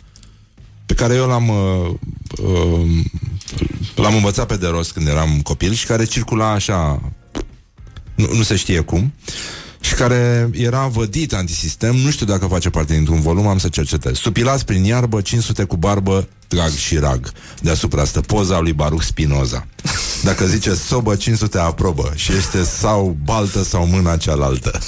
[0.85, 1.93] pe care eu l-am uh,
[2.43, 3.05] uh,
[3.95, 7.01] l-am învățat pe de rost când eram copil și care circula așa
[8.15, 9.13] nu, nu se știe cum
[9.83, 14.17] și care era vădit antisistem, nu știu dacă face parte dintr-un volum, am să cercetez.
[14.17, 17.31] Supilați prin iarbă, 500 cu barbă, drag și rag.
[17.61, 19.67] Deasupra stă poza lui Baruch Spinoza.
[20.23, 24.71] Dacă zice sobă, 500 aprobă Și este sau baltă sau mâna cealaltă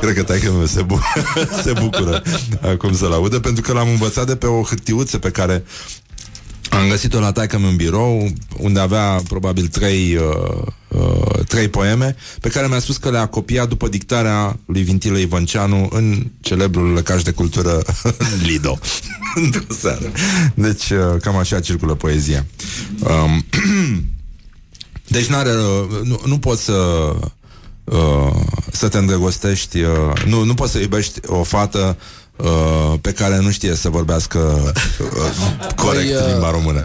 [0.00, 1.00] Cred că taică meu se, bu-
[1.64, 2.22] se bucură
[2.60, 5.64] Acum să-l audă Pentru că l-am învățat de pe o hârtiuță Pe care
[6.72, 12.48] am găsit-o la taică în birou, unde avea probabil trei, uh, uh, trei poeme, pe
[12.48, 17.30] care mi-a spus că le-a copiat după dictarea lui Vintilă Ivanceanu în celebrul lăcaș de
[17.30, 17.82] cultură
[18.46, 18.78] Lido.
[19.44, 20.12] Într-o seară.
[20.54, 22.46] Deci, uh, cam așa circulă poezia.
[22.98, 23.44] Um,
[25.14, 26.72] deci n-are, uh, nu, nu poți să
[27.84, 28.34] uh,
[28.72, 32.21] să te îndrăgostești, uh, nu, nu poți să iubești o fată uh,
[33.00, 36.84] pe care nu știe să vorbească uh, corect Păi, uh, limba română.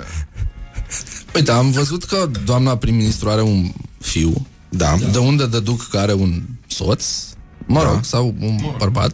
[1.36, 4.48] Uite, am văzut că doamna prim-ministru are un fiu.
[4.70, 4.96] Da.
[5.12, 7.06] De unde deduc că are un soț?
[7.66, 8.02] Mă rog, Da.
[8.02, 9.12] sau un bărbat.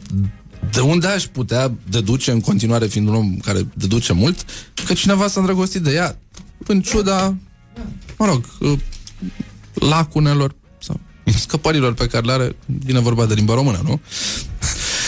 [0.72, 4.46] De unde aș putea deduce, în continuare fiind un om care deduce mult,
[4.86, 6.18] că cineva s-a îndrăgostit de ea,
[6.68, 7.36] în ciuda,
[8.18, 8.80] mă rog, uh,
[9.74, 11.00] lacunelor sau
[11.40, 14.00] scăpărilor pe care le are, vine vorba de limba română, nu?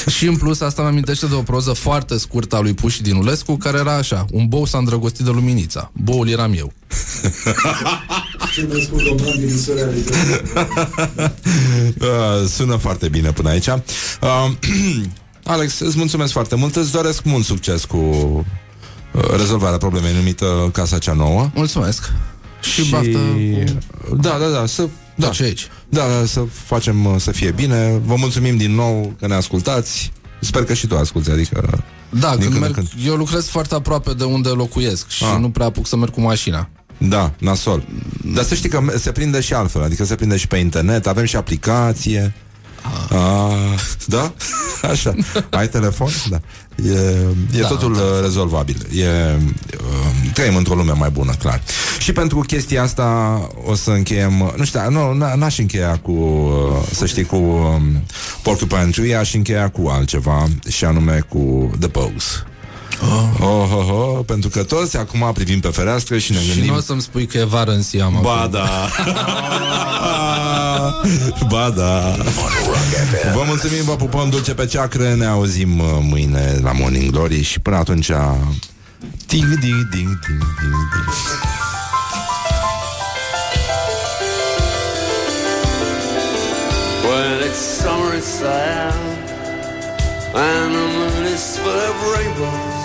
[0.08, 3.16] Și în plus asta mă amintește de o proză foarte scurtă a lui Puși din
[3.16, 5.92] Ulescu, care era așa, un bou s-a îndrăgostit de luminița.
[5.94, 6.74] Boul eram eu.
[12.00, 13.68] Uh, sună foarte bine până aici.
[13.68, 13.82] Uh,
[15.44, 16.76] Alex, îți mulțumesc foarte mult.
[16.76, 18.44] Îți doresc mult succes cu uh,
[19.38, 21.50] rezolvarea problemei numită Casa cea Nouă.
[21.54, 22.12] Mulțumesc.
[22.62, 23.18] Și, și baftă
[24.10, 24.88] cu Da, da, da, să...
[25.16, 25.30] Da.
[25.30, 25.68] ce aici.
[25.90, 28.02] Da, da, să facem uh, să fie bine.
[28.06, 30.12] Vă mulțumim din nou că ne ascultați.
[30.40, 31.84] Sper că și tu asculti, adică...
[32.10, 32.88] Da, din când când în merg, când.
[33.06, 35.38] eu lucrez foarte aproape de unde locuiesc și Ah.
[35.40, 36.70] nu prea apuc să merg cu mașina.
[36.98, 37.84] Da, nasol.
[38.34, 41.26] Dar să știi că se prinde și altfel, adică se prinde și pe internet, avem
[41.26, 42.34] și aplicație.
[43.10, 44.34] Ah, da?
[44.92, 45.14] Așa.
[45.50, 46.10] Ai telefon?
[46.30, 46.40] Da.
[46.86, 46.92] E,
[47.54, 48.00] e Da, totul da.
[48.02, 48.88] uh, rezolvabil.
[48.96, 51.62] E, uh, trăim într-o lume mai bună, clar.
[52.00, 54.54] Și pentru chestia asta o să încheiem...
[54.56, 58.04] Nu știu, nu, n- n-aș încheia cu, uh, să știi, cu um,
[58.42, 62.44] Porcupine Tree, aș încheia cu altceva, și anume cu The Pose.
[63.02, 63.08] Oh.
[63.40, 66.78] Oh, oh, oh, pentru că toți acum privim pe fereastră și ne Și gândim nu
[66.78, 68.52] o să-mi spui că e vară în Siam Ba acum.
[68.52, 68.90] da
[71.52, 72.16] Ba da
[73.34, 77.60] Vă mulțumim, vă pupăm dulce pe ceacră Ne auzim uh, mâine la Morning Glory Și
[77.60, 78.12] până atunci
[79.28, 80.20] Ding, ding, ding, ding,
[80.60, 81.10] ding, ding.
[87.04, 88.94] Well, it's summer, it's sad,
[90.34, 92.85] and the moon is full of rainbows.